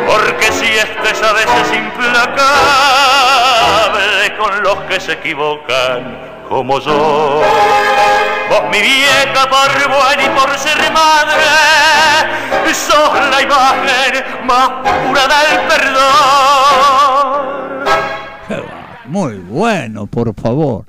porque 0.06 0.52
si 0.52 0.66
este 0.66 1.12
ya 1.20 1.32
veces 1.32 1.72
implacable 1.72 2.36
con 4.38 4.62
los 4.62 4.76
que 4.82 5.00
se 5.00 5.14
equivocan 5.14 6.18
como 6.48 6.78
yo. 6.78 7.42
Vos 8.48 8.62
mi 8.70 8.80
vieja 8.80 9.48
por 9.50 9.88
buena 9.88 10.22
y 10.22 10.28
por 10.28 10.56
ser 10.56 10.92
madre, 10.92 11.42
sos 12.74 13.28
la 13.30 13.42
imagen 13.42 14.24
más 14.44 14.68
pura 14.84 15.26
del 15.26 15.60
perdón. 15.66 17.41
Muy 19.12 19.36
bueno, 19.40 20.06
por 20.06 20.32
favor. 20.32 20.86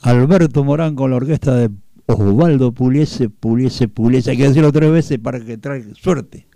Alberto 0.00 0.64
Morán 0.64 0.94
con 0.94 1.10
la 1.10 1.18
orquesta 1.18 1.54
de 1.54 1.68
Osvaldo 2.06 2.72
Puliese, 2.72 3.28
Puliese, 3.28 3.86
Puliese. 3.86 4.30
Hay 4.30 4.38
que 4.38 4.48
decirlo 4.48 4.72
tres 4.72 4.90
veces 4.90 5.18
para 5.18 5.38
que 5.40 5.58
traiga 5.58 5.94
suerte. 5.94 6.46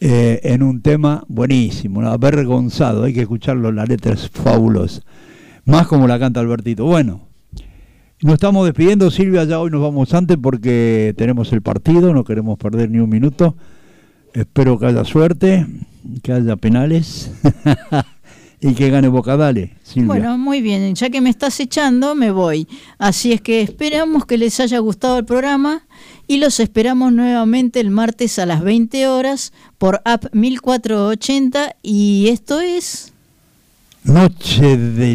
Eh, 0.00 0.40
en 0.42 0.62
un 0.62 0.82
tema 0.82 1.24
buenísimo, 1.26 2.02
avergonzado. 2.02 3.04
Hay 3.04 3.14
que 3.14 3.22
escucharlo, 3.22 3.72
la 3.72 3.86
letra 3.86 4.12
es 4.12 4.28
fabulosa. 4.28 5.00
Más 5.64 5.86
como 5.86 6.06
la 6.06 6.18
canta 6.18 6.40
Albertito. 6.40 6.84
Bueno, 6.84 7.22
nos 8.20 8.34
estamos 8.34 8.66
despidiendo, 8.66 9.10
Silvia. 9.10 9.44
Ya 9.44 9.58
hoy 9.58 9.70
nos 9.70 9.80
vamos 9.80 10.12
antes 10.12 10.36
porque 10.36 11.14
tenemos 11.16 11.50
el 11.54 11.62
partido, 11.62 12.12
no 12.12 12.24
queremos 12.24 12.58
perder 12.58 12.90
ni 12.90 12.98
un 12.98 13.08
minuto. 13.08 13.56
Espero 14.34 14.78
que 14.78 14.84
haya 14.84 15.04
suerte, 15.04 15.66
que 16.22 16.30
haya 16.34 16.56
penales 16.56 17.32
y 18.66 18.74
que 18.74 18.88
gane 18.88 19.08
Boca. 19.08 19.36
Dale, 19.36 19.74
Silvia. 19.82 20.06
Bueno, 20.06 20.38
muy 20.38 20.62
bien, 20.62 20.94
ya 20.94 21.10
que 21.10 21.20
me 21.20 21.28
estás 21.28 21.60
echando, 21.60 22.14
me 22.14 22.30
voy. 22.30 22.66
Así 22.98 23.32
es 23.32 23.42
que 23.42 23.60
esperamos 23.60 24.24
que 24.24 24.38
les 24.38 24.58
haya 24.58 24.78
gustado 24.78 25.18
el 25.18 25.26
programa 25.26 25.86
y 26.26 26.38
los 26.38 26.58
esperamos 26.60 27.12
nuevamente 27.12 27.78
el 27.80 27.90
martes 27.90 28.38
a 28.38 28.46
las 28.46 28.62
20 28.62 29.06
horas 29.08 29.52
por 29.76 30.00
App 30.06 30.24
1480 30.32 31.76
y 31.82 32.28
esto 32.28 32.60
es... 32.60 33.12
Noche 34.04 34.78
de 34.78 35.14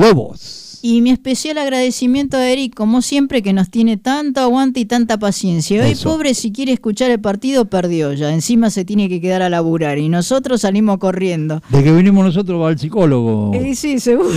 Lobos. 0.00 0.63
Y 0.86 1.00
mi 1.00 1.08
especial 1.08 1.56
agradecimiento 1.56 2.36
a 2.36 2.46
Eric, 2.46 2.74
como 2.74 3.00
siempre, 3.00 3.40
que 3.42 3.54
nos 3.54 3.70
tiene 3.70 3.96
tanto 3.96 4.42
aguante 4.42 4.80
y 4.80 4.84
tanta 4.84 5.16
paciencia. 5.18 5.82
Hoy, 5.82 5.92
Eso. 5.92 6.10
pobre, 6.10 6.34
si 6.34 6.52
quiere 6.52 6.72
escuchar 6.74 7.10
el 7.10 7.22
partido, 7.22 7.64
perdió 7.64 8.12
ya. 8.12 8.34
Encima 8.34 8.68
se 8.68 8.84
tiene 8.84 9.08
que 9.08 9.18
quedar 9.18 9.40
a 9.40 9.48
laburar 9.48 9.96
y 9.96 10.10
nosotros 10.10 10.60
salimos 10.60 10.98
corriendo. 10.98 11.62
De 11.70 11.82
que 11.82 11.90
vinimos 11.90 12.26
nosotros 12.26 12.60
va 12.60 12.68
al 12.68 12.78
psicólogo. 12.78 13.52
Eh, 13.54 13.74
sí, 13.74 13.98
seguro. 13.98 14.28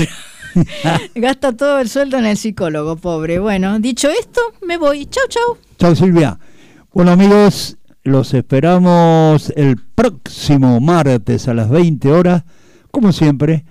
Gasta 1.15 1.51
todo 1.51 1.81
el 1.81 1.89
sueldo 1.89 2.17
en 2.17 2.25
el 2.25 2.37
psicólogo, 2.37 2.95
pobre. 2.95 3.39
Bueno, 3.39 3.77
dicho 3.81 4.07
esto, 4.09 4.39
me 4.65 4.77
voy. 4.77 5.05
Chau, 5.07 5.25
chau. 5.27 5.57
Chao 5.77 5.95
Silvia. 5.97 6.39
Bueno 6.93 7.11
amigos, 7.11 7.75
los 8.03 8.33
esperamos 8.33 9.51
el 9.57 9.75
próximo 9.75 10.79
martes 10.79 11.49
a 11.49 11.53
las 11.53 11.69
20 11.69 12.09
horas, 12.09 12.45
como 12.89 13.11
siempre, 13.11 13.65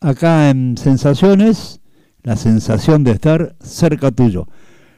acá 0.00 0.48
en 0.48 0.78
Sensaciones, 0.78 1.82
la 2.24 2.36
sensación 2.36 3.04
de 3.04 3.12
estar 3.12 3.54
cerca 3.60 4.10
tuyo. 4.10 4.48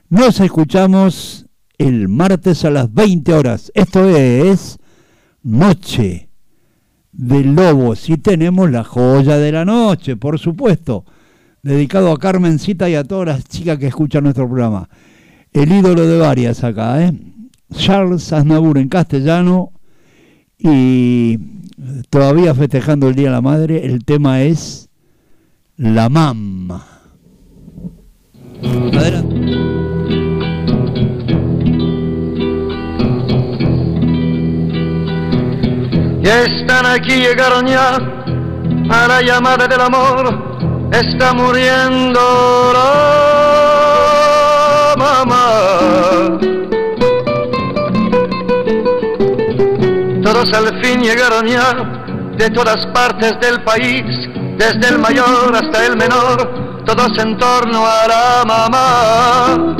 Nos 0.09 0.41
escuchamos 0.41 1.47
el 1.77 2.09
martes 2.09 2.65
a 2.65 2.71
las 2.71 2.95
20 2.95 3.35
horas. 3.35 3.71
Esto 3.75 4.09
es 4.09 4.79
Noche 5.43 6.31
de 7.13 7.45
Lobos 7.45 8.09
y 8.09 8.17
tenemos 8.17 8.71
la 8.71 8.85
joya 8.85 9.37
de 9.37 9.53
la 9.53 9.65
noche, 9.67 10.17
por 10.17 10.39
supuesto, 10.39 11.05
dedicado 11.63 12.13
a 12.13 12.19
Carmencita 12.19 12.89
y 12.89 12.95
a 12.95 13.05
todas 13.05 13.27
las 13.27 13.45
chicas 13.45 13.79
que 13.79 13.89
escuchan 13.89 14.25
nuestro 14.25 14.49
programa 14.49 14.89
el 15.53 15.73
ídolo 15.73 16.07
de 16.07 16.19
varias 16.19 16.63
acá, 16.65 17.03
¿eh? 17.03 17.13
Charles 17.73 18.33
Aznavour 18.33 18.79
en 18.79 18.89
castellano 18.89 19.73
y 20.59 21.39
todavía 22.11 22.55
festejando 22.55 23.09
el 23.09 23.15
Día 23.15 23.29
de 23.29 23.33
la 23.33 23.41
Madre, 23.41 23.87
el 23.87 24.05
tema 24.05 24.43
es 24.43 24.91
La 25.77 26.09
Mamma. 26.09 26.96
Adelante. 28.63 29.37
Ya 36.23 36.43
están 36.43 36.87
aquí, 36.87 37.15
llegaron 37.17 37.67
ya 37.67 37.97
a 38.91 39.09
la 39.09 39.23
llamada 39.23 39.67
del 39.69 39.81
amor. 39.81 40.89
Está 40.93 41.33
muriendo 41.33 42.21
la 42.73 42.87
mamá. 44.97 46.39
Todos 50.23 50.53
al 50.53 50.83
fin 50.83 51.01
llegaron 51.03 51.47
ya 51.47 51.97
de 52.37 52.51
todas 52.51 52.85
partes 52.87 53.33
del 53.41 53.63
país, 53.63 54.05
desde 54.59 54.89
el 54.89 54.99
mayor 54.99 55.55
hasta 55.55 55.87
el 55.87 55.97
menor, 55.97 56.66
todos 56.87 57.19
en 57.19 57.37
torno 57.37 57.85
a 57.85 58.07
la 58.07 58.45
mamá. 58.47 59.77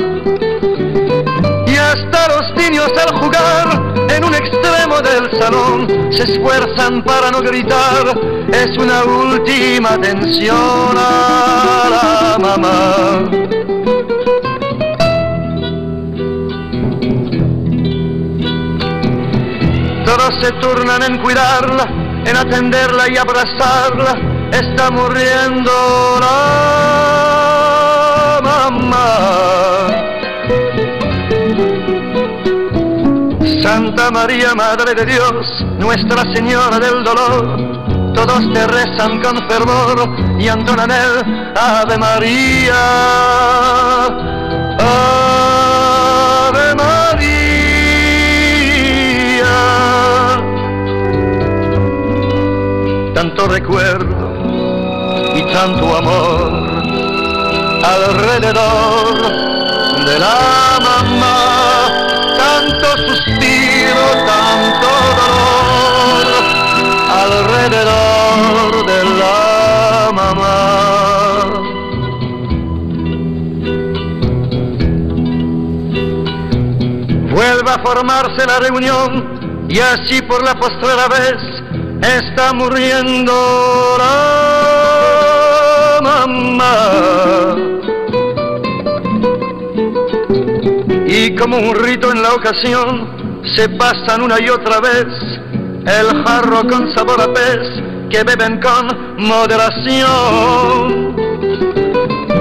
Y 1.65 1.75
hasta 1.77 2.27
los 2.27 2.53
niños 2.57 2.91
al 3.01 3.17
jugar 3.17 3.95
en 4.09 4.25
un 4.25 4.35
extremo 4.35 5.01
del 5.01 5.39
salón 5.39 5.87
se 6.11 6.23
esfuerzan 6.23 7.01
para 7.03 7.31
no 7.31 7.41
gritar. 7.41 8.19
Es 8.51 8.77
una 8.77 9.03
última 9.05 9.93
atención 9.93 10.97
a 10.97 11.87
la 11.89 12.37
mamá. 12.39 13.23
Todos 20.05 20.35
se 20.41 20.51
turnan 20.53 21.03
en 21.03 21.17
cuidarla, 21.19 21.85
en 22.25 22.35
atenderla 22.35 23.09
y 23.09 23.17
abrazarla. 23.17 24.36
Está 24.51 24.89
muriendo 24.91 25.71
la 26.19 26.29
mamá. 28.43 29.07
Santa 33.61 34.09
María, 34.11 34.55
Madre 34.55 34.95
de 34.95 35.05
Dios, 35.05 35.45
Nuestra 35.79 36.23
Señora 36.33 36.79
del 36.79 37.03
Dolor, 37.03 38.13
todos 38.13 38.53
te 38.53 38.65
rezan 38.67 39.21
con 39.21 39.35
fervor 39.49 40.09
y 40.39 40.47
entonan 40.47 40.89
el 40.89 41.23
Ave 41.55 41.97
María. 41.97 42.75
Ave 46.47 46.75
María. 46.75 47.47
Tanto 53.13 53.47
recuerdo 53.47 54.16
tanto 55.53 55.97
amor 55.97 56.67
alrededor 57.83 59.15
de 60.05 60.19
la 60.19 60.77
mamá 60.81 61.57
tanto 62.37 62.87
suspiro, 63.07 64.05
tanto 64.25 64.89
dolor 65.19 66.27
alrededor 67.23 68.85
de 68.85 68.99
la 69.19 70.11
mamá. 70.13 70.57
Vuelve 77.31 77.71
a 77.71 77.79
formarse 77.79 78.45
la 78.45 78.59
reunión 78.59 79.67
y 79.69 79.79
así 79.79 80.21
por 80.21 80.43
la 80.43 80.55
postrera 80.55 81.07
vez 81.07 81.37
está 82.01 82.53
muriendo 82.53 83.33
la. 83.97 84.86
Y 91.07 91.35
como 91.35 91.57
un 91.57 91.75
rito 91.75 92.11
en 92.11 92.21
la 92.21 92.33
ocasión, 92.33 93.41
se 93.55 93.69
pasan 93.69 94.21
una 94.21 94.39
y 94.39 94.49
otra 94.49 94.79
vez 94.79 95.07
el 95.87 96.23
jarro 96.23 96.67
con 96.67 96.93
sabor 96.95 97.21
a 97.21 97.33
pez 97.33 97.59
que 98.09 98.23
beben 98.23 98.59
con 98.59 99.15
moderación. 99.17 101.15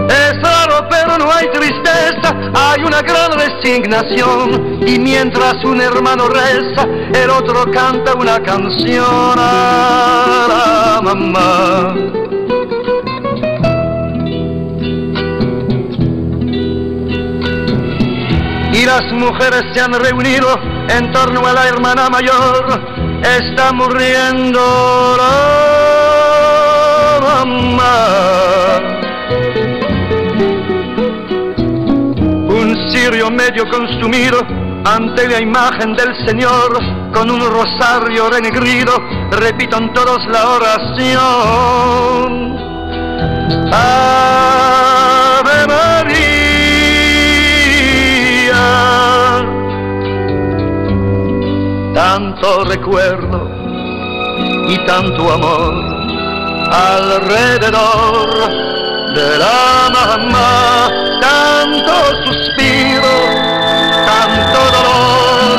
Es 0.09 0.43
raro 0.43 0.87
pero 0.91 1.17
no 1.19 1.31
hay 1.33 1.49
tristeza, 1.53 2.35
hay 2.55 2.83
una 2.83 3.03
gran 3.03 3.33
resignación. 3.33 4.81
Y 4.87 4.99
mientras 4.99 5.65
un 5.65 5.81
hermano 5.81 6.29
reza, 6.29 6.87
el 7.15 7.31
otro 7.31 7.71
canta 7.71 8.15
una 8.15 8.43
canción 8.43 9.39
a 9.39 10.47
la 10.49 11.01
mamá. 11.03 12.16
Las 18.87 19.13
mujeres 19.13 19.63
se 19.75 19.81
han 19.81 19.93
reunido 19.93 20.49
en 20.89 21.13
torno 21.13 21.45
a 21.45 21.53
la 21.53 21.67
hermana 21.67 22.09
mayor. 22.09 22.81
Está 23.21 23.73
muriendo 23.73 24.61
mamá. 27.21 28.79
Un 32.49 32.93
cirio 32.93 33.29
medio 33.31 33.69
consumido 33.69 34.39
ante 34.85 35.29
la 35.29 35.41
imagen 35.41 35.97
del 35.97 36.15
Señor 36.25 36.79
con 37.13 37.29
un 37.29 37.41
rosario 37.41 38.31
renegrido 38.31 38.97
repitan 39.33 39.93
todos 39.93 40.25
la 40.29 40.49
oración. 40.49 42.57
Ave 43.73 44.86
Tanto 51.97 52.63
recuerdo 52.65 53.49
y 54.69 54.77
tanto 54.85 55.33
amor 55.33 55.73
alrededor 56.71 58.29
de 59.15 59.39
la 59.39 59.89
mamá, 59.91 60.91
tanto 61.23 61.95
suspiro, 62.27 63.17
tanto 64.05 64.59
dolor 64.77 65.59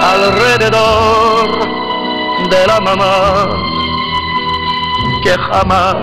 alrededor 0.00 1.48
de 2.50 2.66
la 2.68 2.80
mamá 2.80 3.48
que 5.24 5.36
jamás, 5.38 5.96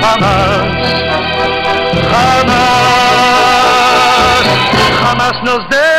jamás, 0.00 0.66
jamás, 2.10 2.74
jamás 5.00 5.34
nos 5.44 5.68